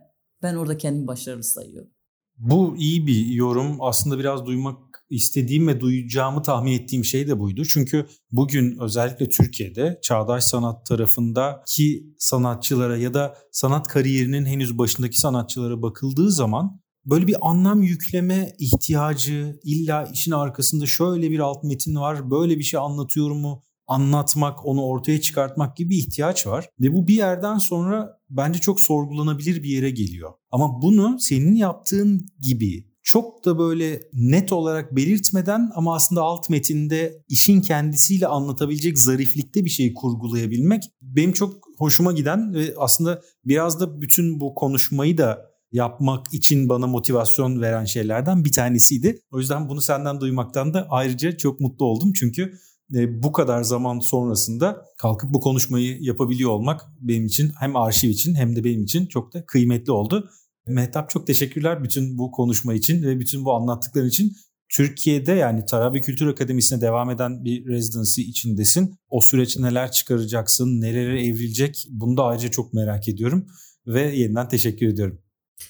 ben 0.43 0.55
orada 0.55 0.77
kendimi 0.77 1.07
başarılı 1.07 1.43
sayıyorum. 1.43 1.91
Bu 2.37 2.75
iyi 2.77 3.07
bir 3.07 3.25
yorum. 3.25 3.77
Aslında 3.79 4.19
biraz 4.19 4.45
duymak 4.45 4.90
istediğim 5.11 5.67
ve 5.67 5.79
duyacağımı 5.79 6.41
tahmin 6.41 6.71
ettiğim 6.71 7.05
şey 7.05 7.27
de 7.27 7.39
buydu. 7.39 7.65
Çünkü 7.65 8.05
bugün 8.31 8.77
özellikle 8.79 9.29
Türkiye'de 9.29 9.99
çağdaş 10.01 10.43
sanat 10.43 10.85
tarafındaki 10.85 12.13
sanatçılara 12.17 12.97
ya 12.97 13.13
da 13.13 13.35
sanat 13.51 13.87
kariyerinin 13.87 14.45
henüz 14.45 14.77
başındaki 14.77 15.19
sanatçılara 15.19 15.81
bakıldığı 15.81 16.31
zaman 16.31 16.81
böyle 17.05 17.27
bir 17.27 17.49
anlam 17.49 17.83
yükleme 17.83 18.55
ihtiyacı 18.59 19.59
illa 19.63 20.09
işin 20.13 20.31
arkasında 20.31 20.85
şöyle 20.85 21.31
bir 21.31 21.39
alt 21.39 21.63
metin 21.63 21.95
var 21.95 22.31
böyle 22.31 22.57
bir 22.57 22.63
şey 22.63 22.79
anlatıyorum 22.79 23.37
mu 23.37 23.63
anlatmak 23.87 24.65
onu 24.65 24.83
ortaya 24.83 25.21
çıkartmak 25.21 25.77
gibi 25.77 25.89
bir 25.89 25.97
ihtiyaç 25.97 26.47
var. 26.47 26.69
Ve 26.79 26.93
bu 26.93 27.07
bir 27.07 27.13
yerden 27.13 27.57
sonra 27.57 28.19
bence 28.29 28.59
çok 28.59 28.79
sorgulanabilir 28.79 29.63
bir 29.63 29.69
yere 29.69 29.89
geliyor. 29.89 30.33
Ama 30.51 30.81
bunu 30.81 31.19
senin 31.19 31.55
yaptığın 31.55 32.25
gibi 32.39 32.90
çok 33.11 33.45
da 33.45 33.59
böyle 33.59 33.99
net 34.13 34.51
olarak 34.51 34.95
belirtmeden 34.95 35.71
ama 35.75 35.95
aslında 35.95 36.21
alt 36.21 36.49
metinde 36.49 37.23
işin 37.29 37.61
kendisiyle 37.61 38.27
anlatabilecek 38.27 38.99
zariflikte 38.99 39.65
bir 39.65 39.69
şeyi 39.69 39.93
kurgulayabilmek 39.93 40.83
benim 41.01 41.31
çok 41.31 41.53
hoşuma 41.77 42.11
giden 42.11 42.53
ve 42.53 42.73
aslında 42.77 43.21
biraz 43.45 43.79
da 43.79 44.01
bütün 44.01 44.39
bu 44.39 44.55
konuşmayı 44.55 45.17
da 45.17 45.51
yapmak 45.71 46.33
için 46.33 46.69
bana 46.69 46.87
motivasyon 46.87 47.61
veren 47.61 47.85
şeylerden 47.85 48.45
bir 48.45 48.51
tanesiydi. 48.51 49.19
O 49.31 49.39
yüzden 49.39 49.69
bunu 49.69 49.81
senden 49.81 50.21
duymaktan 50.21 50.73
da 50.73 50.87
ayrıca 50.89 51.37
çok 51.37 51.59
mutlu 51.59 51.85
oldum. 51.85 52.13
Çünkü 52.13 52.53
e, 52.95 53.23
bu 53.23 53.31
kadar 53.31 53.63
zaman 53.63 53.99
sonrasında 53.99 54.85
kalkıp 54.97 55.33
bu 55.33 55.39
konuşmayı 55.39 55.97
yapabiliyor 56.01 56.49
olmak 56.49 56.81
benim 57.01 57.25
için 57.25 57.51
hem 57.59 57.75
arşiv 57.75 58.09
için 58.09 58.35
hem 58.35 58.55
de 58.55 58.63
benim 58.63 58.83
için 58.83 59.05
çok 59.05 59.33
da 59.33 59.45
kıymetli 59.45 59.91
oldu. 59.91 60.29
Mehtap 60.67 61.09
çok 61.09 61.27
teşekkürler 61.27 61.83
bütün 61.83 62.17
bu 62.17 62.31
konuşma 62.31 62.73
için 62.73 63.03
ve 63.03 63.19
bütün 63.19 63.45
bu 63.45 63.53
anlattıkların 63.53 64.07
için. 64.07 64.33
Türkiye'de 64.69 65.31
yani 65.31 65.65
Tarabi 65.65 66.01
Kültür 66.01 66.27
Akademisi'ne 66.27 66.81
devam 66.81 67.09
eden 67.09 67.45
bir 67.45 67.65
residency 67.65 68.21
içindesin. 68.21 68.95
O 69.09 69.21
süreç 69.21 69.57
neler 69.57 69.91
çıkaracaksın, 69.91 70.81
nerelere 70.81 71.25
evrilecek 71.25 71.87
bunu 71.89 72.17
da 72.17 72.23
ayrıca 72.23 72.51
çok 72.51 72.73
merak 72.73 73.07
ediyorum 73.07 73.47
ve 73.87 74.15
yeniden 74.15 74.49
teşekkür 74.49 74.87
ediyorum. 74.87 75.21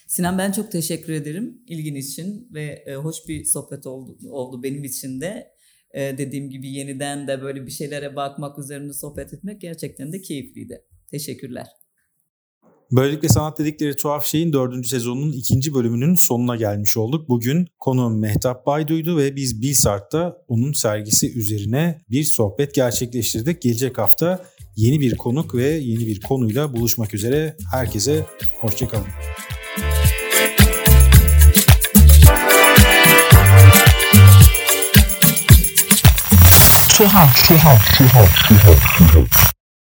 Sinan 0.07 0.37
ben 0.37 0.51
çok 0.51 0.71
teşekkür 0.71 1.13
ederim 1.13 1.61
ilgin 1.67 1.95
için 1.95 2.47
ve 2.53 2.83
e, 2.85 2.95
hoş 2.95 3.15
bir 3.27 3.45
sohbet 3.45 3.87
oldu, 3.87 4.17
oldu 4.29 4.63
benim 4.63 4.83
için 4.83 5.21
de. 5.21 5.51
E, 5.93 6.17
dediğim 6.17 6.49
gibi 6.49 6.67
yeniden 6.73 7.27
de 7.27 7.41
böyle 7.41 7.65
bir 7.65 7.71
şeylere 7.71 8.15
bakmak 8.15 8.59
üzerine 8.59 8.93
sohbet 8.93 9.33
etmek 9.33 9.61
gerçekten 9.61 10.13
de 10.13 10.21
keyifliydi. 10.21 10.85
Teşekkürler. 11.11 11.67
Böylelikle 12.91 13.29
Sanat 13.29 13.59
Dedikleri 13.59 13.95
Tuhaf 13.95 14.25
Şeyin 14.25 14.53
dördüncü 14.53 14.89
sezonunun 14.89 15.31
ikinci 15.31 15.73
bölümünün 15.73 16.15
sonuna 16.15 16.55
gelmiş 16.55 16.97
olduk. 16.97 17.29
Bugün 17.29 17.67
konuğum 17.79 18.19
Mehtap 18.19 18.65
Bayduydu 18.65 19.17
ve 19.17 19.35
biz 19.35 19.61
Bilsart'ta 19.61 20.37
onun 20.47 20.73
sergisi 20.73 21.39
üzerine 21.39 22.01
bir 22.09 22.23
sohbet 22.23 22.75
gerçekleştirdik. 22.75 23.61
Gelecek 23.61 23.97
hafta 23.97 24.45
yeni 24.75 25.01
bir 25.01 25.17
konuk 25.17 25.55
ve 25.55 25.67
yeni 25.67 26.07
bir 26.07 26.21
konuyla 26.21 26.73
buluşmak 26.73 27.13
üzere. 27.13 27.57
Herkese 27.71 28.25
hoşçakalın. 28.61 29.05
Tuhaf, 36.97 37.47
tuhaf, 37.47 37.97
tuhaf, 37.97 38.47
tuhaf, 38.47 38.97
tuhaf. 38.97 39.50